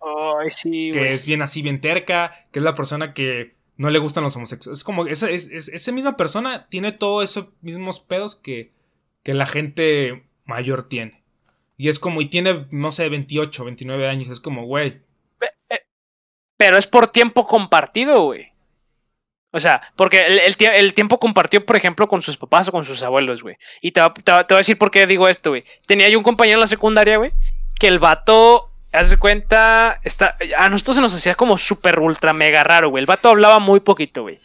[0.49, 4.25] sí, que es bien así, bien terca, que es la persona que no le gustan
[4.25, 4.79] los homosexuales.
[4.81, 8.73] Es como, esa, es, es- esa misma persona tiene todos esos mismos pedos que,
[9.23, 11.23] que la gente mayor tiene.
[11.77, 15.03] Y es como, y tiene, no sé, 28, 29 años, es como, güey.
[16.57, 18.53] Pero es por tiempo compartido, güey.
[19.53, 22.73] O sea, porque el, el tie- el tiempo compartido, por ejemplo, con sus papás o
[22.73, 23.57] con sus abuelos, güey.
[23.81, 25.65] Y te, te voy a decir por qué digo esto, güey.
[25.87, 27.33] Tenía yo un compañero en la secundaria, güey,
[27.79, 32.33] que el vato, haz de cuenta, está, a nosotros se nos hacía como súper ultra
[32.33, 33.03] mega raro, güey.
[33.03, 34.39] El vato hablaba muy poquito, güey.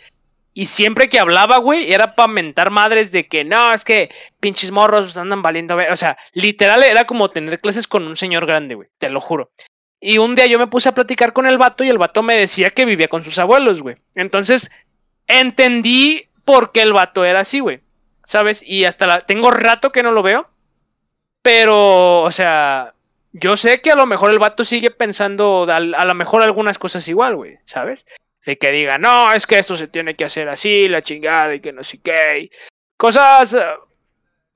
[0.57, 4.71] Y siempre que hablaba, güey, era para mentar madres de que no, es que pinches
[4.71, 5.75] morros andan valiendo.
[5.75, 5.91] ver-".
[5.91, 8.87] O sea, literal era como tener clases con un señor grande, güey.
[8.97, 9.51] Te lo juro.
[9.99, 12.35] Y un día yo me puse a platicar con el vato y el vato me
[12.35, 13.95] decía que vivía con sus abuelos, güey.
[14.13, 14.71] Entonces,
[15.27, 17.81] entendí por qué el vato era así, güey.
[18.23, 18.63] ¿Sabes?
[18.65, 19.21] Y hasta la...
[19.25, 20.49] Tengo rato que no lo veo.
[21.41, 22.93] Pero, o sea,
[23.33, 26.77] yo sé que a lo mejor el vato sigue pensando a, a lo mejor algunas
[26.77, 27.57] cosas igual, güey.
[27.65, 28.07] ¿Sabes?
[28.45, 31.61] De que diga, no, es que esto se tiene que hacer así, la chingada y
[31.61, 32.49] que no sé qué.
[32.97, 33.53] Cosas...
[33.53, 33.63] eh,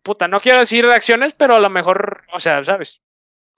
[0.01, 3.01] Puta, no quiero decir reacciones, pero a lo mejor, o sea, ¿sabes?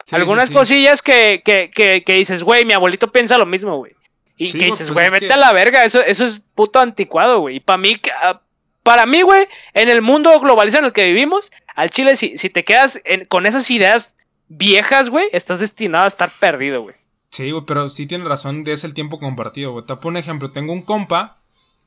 [0.04, 0.54] Sí, Algunas sí, sí.
[0.56, 3.94] cosillas que, que, que, que dices, güey, mi abuelito piensa lo mismo, güey.
[4.42, 6.40] Y Sí, que dices, pues güey, es vete que- a la verga, eso, eso es
[6.56, 7.58] puto anticuado, güey.
[7.58, 8.42] Y para mí, ah,
[8.84, 12.50] para mí, güey, en el mundo globalizado en el que vivimos, al chile, si, si
[12.50, 14.18] te quedas en- con esas ideas
[14.48, 16.96] viejas, güey, estás destinado a estar perdido, güey.
[17.30, 19.86] Sí, güey, pero sí tiene razón, es el tiempo compartido, güey.
[19.86, 21.38] Te pongo un ejemplo, tengo un compa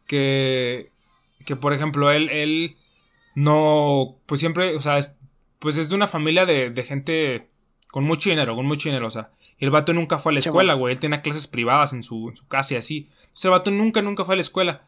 [0.06, 0.88] que,
[1.44, 2.76] que por ejemplo, él, él
[3.34, 5.16] no, pues siempre, o sea, es,
[5.58, 7.48] pues es de una familia de, de gente
[7.88, 10.40] con mucho dinero, con mucho dinero, o sea, y el vato nunca fue a la
[10.40, 13.08] escuela, güey, él tenía clases privadas en su, en su casa y así.
[13.16, 14.86] Entonces el vato nunca, nunca fue a la escuela.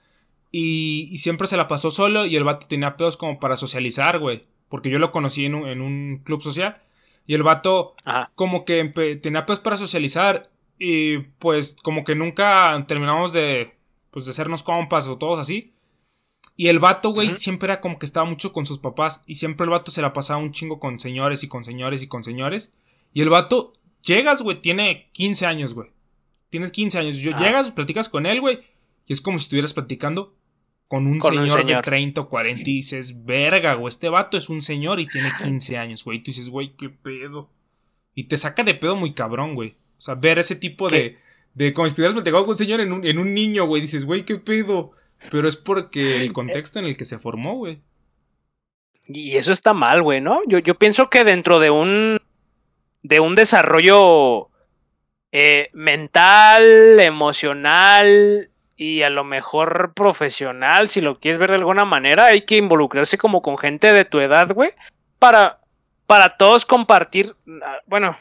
[0.51, 4.19] Y, y, siempre se la pasó solo y el vato tenía pedos como para socializar,
[4.19, 4.47] güey.
[4.69, 6.83] Porque yo lo conocí en un, en un club social.
[7.27, 7.95] Y el vato
[8.35, 8.85] como que
[9.23, 10.51] tenía pedos para socializar.
[10.79, 13.77] Y pues como que nunca terminamos de,
[14.11, 15.75] pues, de hacernos compas o todos así.
[16.57, 19.23] Y el vato, güey, siempre era como que estaba mucho con sus papás.
[19.27, 22.09] Y siempre el vato se la pasaba un chingo con señores y con señores y
[22.09, 22.73] con señores.
[23.13, 23.73] Y el vato,
[24.07, 25.91] llegas, güey, tiene 15 años, güey.
[26.51, 27.19] Tienes 15 años.
[27.19, 28.61] Yo, Llegas, platicas con él, güey.
[29.07, 30.35] Y es como si estuvieras platicando
[30.89, 34.63] con un, señor, de 30 o 40 y dices, verga, güey, este vato es un
[34.63, 36.19] señor y tiene 15 años, güey.
[36.19, 37.51] Y tú dices, güey, qué pedo.
[38.15, 39.77] Y te saca de pedo muy cabrón, güey.
[39.99, 41.19] O sea, ver ese tipo de,
[41.55, 41.73] de.
[41.73, 43.83] como si estuvieras platicando con un señor en un, en un niño, güey.
[43.83, 44.93] Dices, güey, qué pedo.
[45.31, 47.81] Pero es porque el contexto en el que se formó, güey.
[49.09, 50.41] Y eso está mal, güey, ¿no?
[50.47, 52.21] Yo, yo pienso que dentro de un.
[53.09, 54.51] De un desarrollo.
[55.39, 62.27] Eh, mental, emocional y a lo mejor profesional, si lo quieres ver de alguna manera,
[62.27, 64.71] hay que involucrarse como con gente de tu edad, güey,
[65.19, 65.61] para,
[66.07, 68.17] para todos compartir, ah, bueno,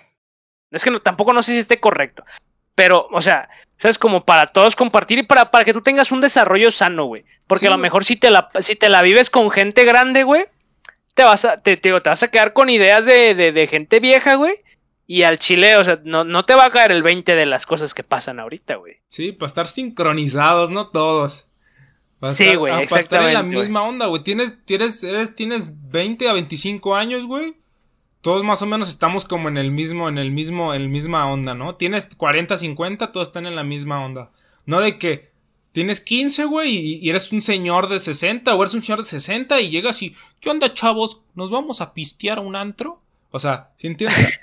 [0.72, 2.26] es que no, tampoco no sé si esté correcto,
[2.74, 3.98] pero, o sea, ¿sabes?
[3.98, 7.68] Como para todos compartir y para, para que tú tengas un desarrollo sano, güey, porque
[7.68, 10.48] a lo mejor si te, la, si te la vives con gente grande, güey,
[11.14, 14.36] te vas a, te, te, vas a quedar con ideas de, de, de gente vieja,
[14.36, 14.65] güey,
[15.08, 17.66] y al chile, o sea, no, no, te va a caer el 20 de las
[17.66, 18.96] cosas que pasan ahorita, güey.
[19.08, 21.50] Sí, para estar sincronizados, no todos.
[22.32, 22.90] sí, güey, exactamente.
[22.90, 24.24] Para estar en la misma onda, güey.
[24.24, 27.56] Tienes, tienes, eres, tienes 20 a 25 años, güey.
[28.22, 31.32] Todos más o menos estamos como en el mismo, en el mismo, en la misma
[31.32, 31.76] onda, ¿no?
[31.76, 34.32] Tienes 40, 50, todos están en la misma onda.
[34.66, 35.30] No de que
[35.72, 39.06] tienes 15, güey, y, y, eres un señor de 60, o eres un señor de
[39.06, 41.22] 60 y llegas y, ¿qué onda, chavos?
[41.36, 43.05] ¿Nos vamos a pistear a un antro?
[43.36, 44.40] O sea, ¿sí entiendes?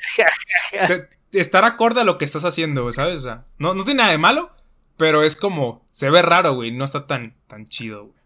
[1.32, 3.20] estar acorde a lo que estás haciendo, ¿sabes?
[3.20, 4.54] O sea, no, no tiene nada de malo,
[4.98, 8.18] pero es como, se ve raro, güey, no está tan, tan chido, güey.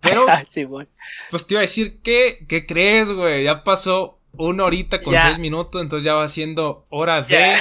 [0.00, 0.88] Pero, sí, güey.
[1.30, 3.44] pues te iba a decir, ¿qué, qué crees, güey?
[3.44, 7.54] Ya pasó una horita con seis minutos, entonces ya va siendo hora de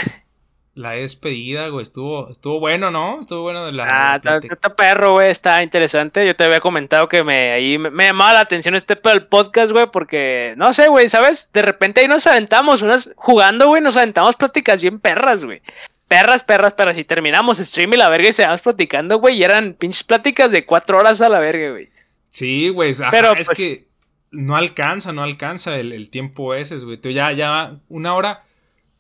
[0.75, 1.83] la despedida, güey.
[1.83, 3.21] Estuvo, estuvo bueno, ¿no?
[3.21, 3.87] Estuvo bueno de la.
[3.89, 5.29] Ah, está perro, güey.
[5.29, 6.25] Está interesante.
[6.25, 9.71] Yo te había comentado que me ahí me, llamaba la atención este pedo del podcast,
[9.71, 9.85] güey.
[9.91, 11.51] Porque, no sé, güey, ¿sabes?
[11.53, 13.11] De repente ahí nos aventamos unas.
[13.15, 15.61] Jugando, güey, nos aventamos pláticas bien perras, güey.
[16.07, 16.97] Perras, perras, perras.
[16.97, 19.37] Y terminamos stream y la verga y se vamos platicando, güey.
[19.37, 21.89] Y eran pinches pláticas de cuatro horas a la verga, güey.
[22.29, 22.93] Sí, güey.
[23.11, 23.85] Pero es pues que
[24.31, 26.99] no alcanza, no alcanza el, el tiempo ese, güey.
[27.13, 28.43] Ya, ya, una hora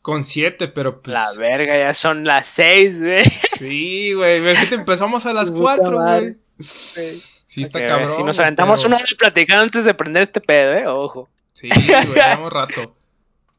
[0.03, 1.13] con siete, pero pues.
[1.13, 3.23] La verga, ya son las seis, güey.
[3.57, 4.41] Sí, güey.
[4.67, 6.35] te empezamos a las cuatro, güey.
[6.59, 8.09] Sí, está cabrón.
[8.13, 11.29] Si nos aventamos una vez platicando antes de prender este pedo, eh, ojo.
[11.53, 12.97] Sí, güey, llevamos rato.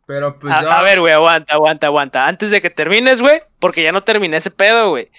[0.06, 0.78] Pero pues a, ya.
[0.78, 2.26] A ver, güey, aguanta, aguanta, aguanta.
[2.26, 5.10] Antes de que termines, güey, porque ya no terminé ese pedo, güey.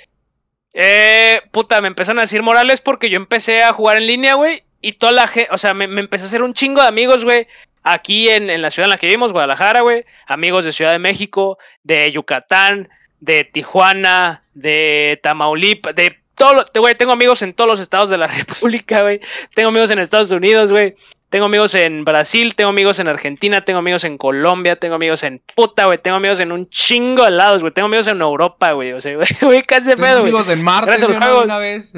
[0.74, 4.64] Eh, puta, me empezaron a decir Morales porque yo empecé a jugar en línea, güey.
[4.80, 7.24] Y toda la gente, o sea, me, me empecé a hacer un chingo de amigos,
[7.24, 7.48] güey
[7.86, 11.00] aquí en, en, la ciudad en la que vivimos, Guadalajara, güey, amigos de Ciudad de
[11.00, 17.80] México, de Yucatán, de Tijuana, de Tamaulipas, de todo, güey, tengo amigos en todos los
[17.80, 19.22] estados de la República, güey,
[19.54, 20.96] tengo amigos en Estados Unidos, güey,
[21.30, 25.42] tengo amigos en Brasil, tengo amigos en Argentina, tengo amigos en Colombia, tengo amigos en
[25.54, 28.94] puta, güey, tengo amigos en un chingo de lados, güey, tengo amigos en Europa, güey,
[28.94, 30.32] o sea, güey, casi pedo, güey.
[30.32, 31.94] amigos en Marte, Gracias una vez.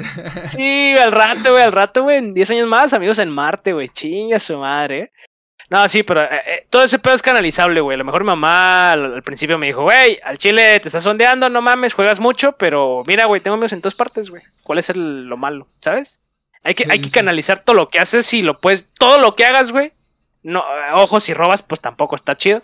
[0.50, 3.88] Sí, al rato, güey, al rato, güey, en 10 años más, amigos en Marte, güey,
[3.88, 5.12] chinga su madre, ¿eh?
[5.70, 7.94] No, sí, pero eh, eh, todo ese pedo es canalizable, güey.
[7.94, 11.50] A lo mejor mi mamá al, principio me dijo, güey, al chile te estás sondeando,
[11.50, 14.42] no mames, juegas mucho, pero mira, güey, tengo amigos en todas partes, güey.
[14.62, 15.68] ¿Cuál es el, lo malo?
[15.80, 16.22] ¿Sabes?
[16.64, 19.44] Hay que, hay que canalizar todo lo que haces y lo puedes, todo lo que
[19.44, 19.92] hagas, güey.
[20.42, 22.62] No, eh, ojo, si robas, pues tampoco está chido.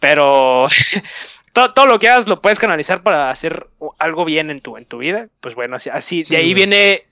[0.00, 0.66] Pero
[1.52, 3.66] todo, todo, lo que hagas lo puedes canalizar para hacer
[3.98, 5.28] algo bien en tu, en tu vida.
[5.40, 7.04] Pues bueno, así, así de ahí viene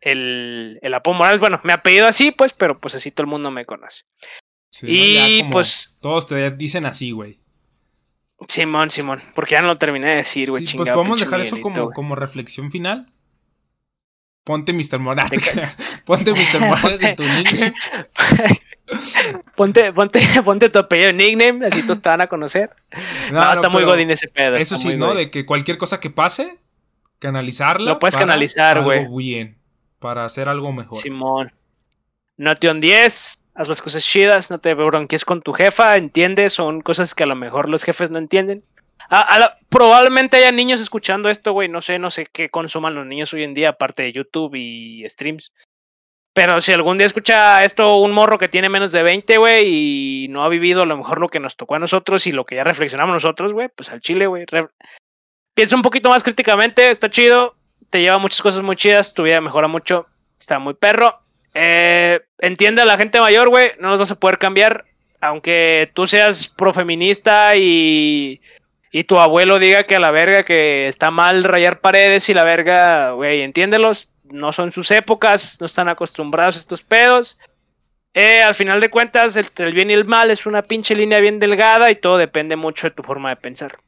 [0.00, 1.40] el, el apodo Morales.
[1.40, 4.04] Bueno, me ha pedido así, pues, pero pues así todo el mundo me conoce
[4.82, 5.96] y pues.
[6.00, 7.40] Todos te dicen así, güey.
[8.46, 9.22] Simón, Simón.
[9.34, 10.66] Porque ya no lo terminé de decir, güey.
[10.66, 13.06] Sí, pues podemos dejar eso como, como reflexión final.
[14.44, 14.98] Ponte Mr.
[14.98, 16.00] Morales.
[16.06, 16.60] ponte Mr.
[16.66, 17.74] Morales en tu nickname.
[19.56, 22.70] ponte, ponte, ponte tu apellido nickname, así todos te van a conocer.
[23.30, 24.56] No, está muy godín ese pedo.
[24.56, 25.14] Eso sí, ¿no?
[25.14, 26.58] De que cualquier cosa que pase,
[27.18, 27.92] canalizarla.
[27.92, 29.06] Lo puedes canalizar, güey.
[29.14, 29.58] bien.
[29.98, 30.96] Para hacer algo mejor.
[30.96, 31.52] Simón.
[32.36, 37.12] Notion 10, haz las cosas chidas, no te bronques con tu jefa, entiendes, son cosas
[37.12, 38.62] que a lo mejor los jefes no entienden.
[39.68, 41.68] probablemente haya niños escuchando esto, güey.
[41.68, 45.04] No sé, no sé qué consuman los niños hoy en día, aparte de YouTube y
[45.08, 45.52] streams.
[46.34, 50.28] Pero si algún día escucha esto un morro que tiene menos de 20, güey, y
[50.28, 52.54] no ha vivido a lo mejor lo que nos tocó a nosotros y lo que
[52.54, 54.46] ya reflexionamos nosotros, güey, pues al chile, güey.
[55.54, 57.56] Piensa un poquito más críticamente, está chido,
[57.90, 60.06] te lleva muchas cosas muy chidas, tu vida mejora mucho,
[60.38, 61.18] está muy perro.
[61.54, 64.84] Eh, entiende a la gente mayor, güey, no nos vas a poder cambiar,
[65.20, 68.40] aunque tú seas profeminista y,
[68.92, 72.44] y tu abuelo diga que a la verga que está mal rayar paredes y la
[72.44, 77.38] verga, güey, entiéndelos, no son sus épocas, no están acostumbrados a estos pedos.
[78.14, 81.20] Eh, al final de cuentas, el, el, bien y el mal es una pinche línea
[81.20, 83.78] bien delgada y todo depende mucho de tu forma de pensar.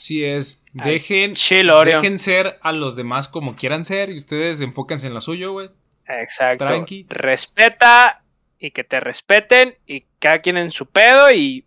[0.00, 0.64] Así es.
[0.72, 5.52] Dejen, dejen ser a los demás como quieran ser y ustedes enfóquense en lo suyo,
[5.52, 5.68] güey.
[6.08, 6.64] Exacto.
[6.64, 7.04] Tranqui.
[7.10, 8.24] Respeta
[8.58, 11.66] y que te respeten y cada quien en su pedo y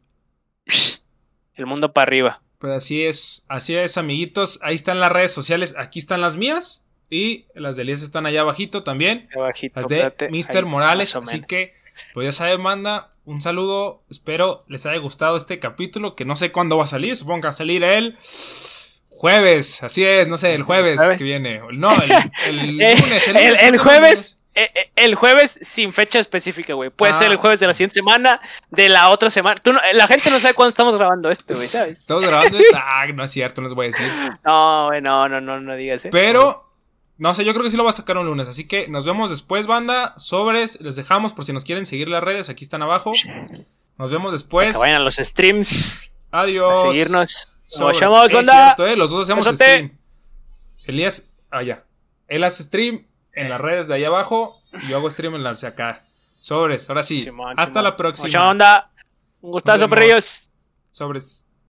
[1.53, 2.41] el mundo para arriba.
[2.57, 4.60] Pues así es, así es, amiguitos.
[4.64, 5.76] Ahí están las redes sociales.
[5.77, 6.84] Aquí están las mías.
[7.11, 9.30] Y las de Elías están allá abajito también.
[9.35, 10.65] Abajito, las de Mr.
[10.65, 11.15] Morales.
[11.15, 11.76] Así que,
[12.15, 13.12] pues ya saben, manda.
[13.26, 14.04] Un saludo.
[14.10, 16.16] Espero les haya gustado este capítulo.
[16.16, 17.16] Que no sé cuándo va a salir.
[17.16, 18.18] Supongo que va a salir el
[19.10, 19.82] jueves.
[19.84, 21.62] Así es, no sé, el jueves, que viene.
[21.72, 21.94] No,
[22.48, 23.28] el, lunes.
[23.28, 24.38] El, jueves.
[24.56, 26.90] Eh, eh, el jueves sin fecha específica, güey.
[26.90, 27.41] Puede ser el ah.
[27.41, 29.56] jueves de la siguiente semana, de la otra semana.
[29.94, 32.02] la gente no sabe cuándo estamos grabando esto, güey, ¿sabes?
[32.02, 32.78] Estamos grabando esto.
[32.78, 34.08] Ah, no es cierto, no les voy a decir.
[34.44, 36.10] No, güey, no, no, no, no digas, ¿eh?
[36.12, 36.73] Pero,
[37.24, 38.50] no sé, yo creo que sí lo va a sacar un lunes.
[38.50, 40.14] Así que nos vemos después, banda.
[40.18, 42.50] Sobres, les dejamos por si nos quieren seguir las redes.
[42.50, 43.14] Aquí están abajo.
[43.98, 44.74] Nos vemos después.
[44.74, 46.12] que vayan a los streams.
[46.32, 46.80] Adiós.
[46.80, 47.48] A seguirnos.
[47.80, 48.76] Nos vemos, banda.
[48.76, 48.98] Cierto, ¿eh?
[48.98, 49.98] Los dos hacemos stream.
[50.84, 51.86] Elías, allá.
[52.28, 54.62] Él hace stream en las redes de ahí abajo.
[54.90, 56.04] Yo hago stream en las de acá.
[56.41, 57.26] Sobres, ahora sí.
[57.56, 58.28] Hasta la próxima.
[58.28, 58.91] Mucha onda.
[59.40, 60.52] Un gustazo, ellos.
[60.91, 61.48] Sobres.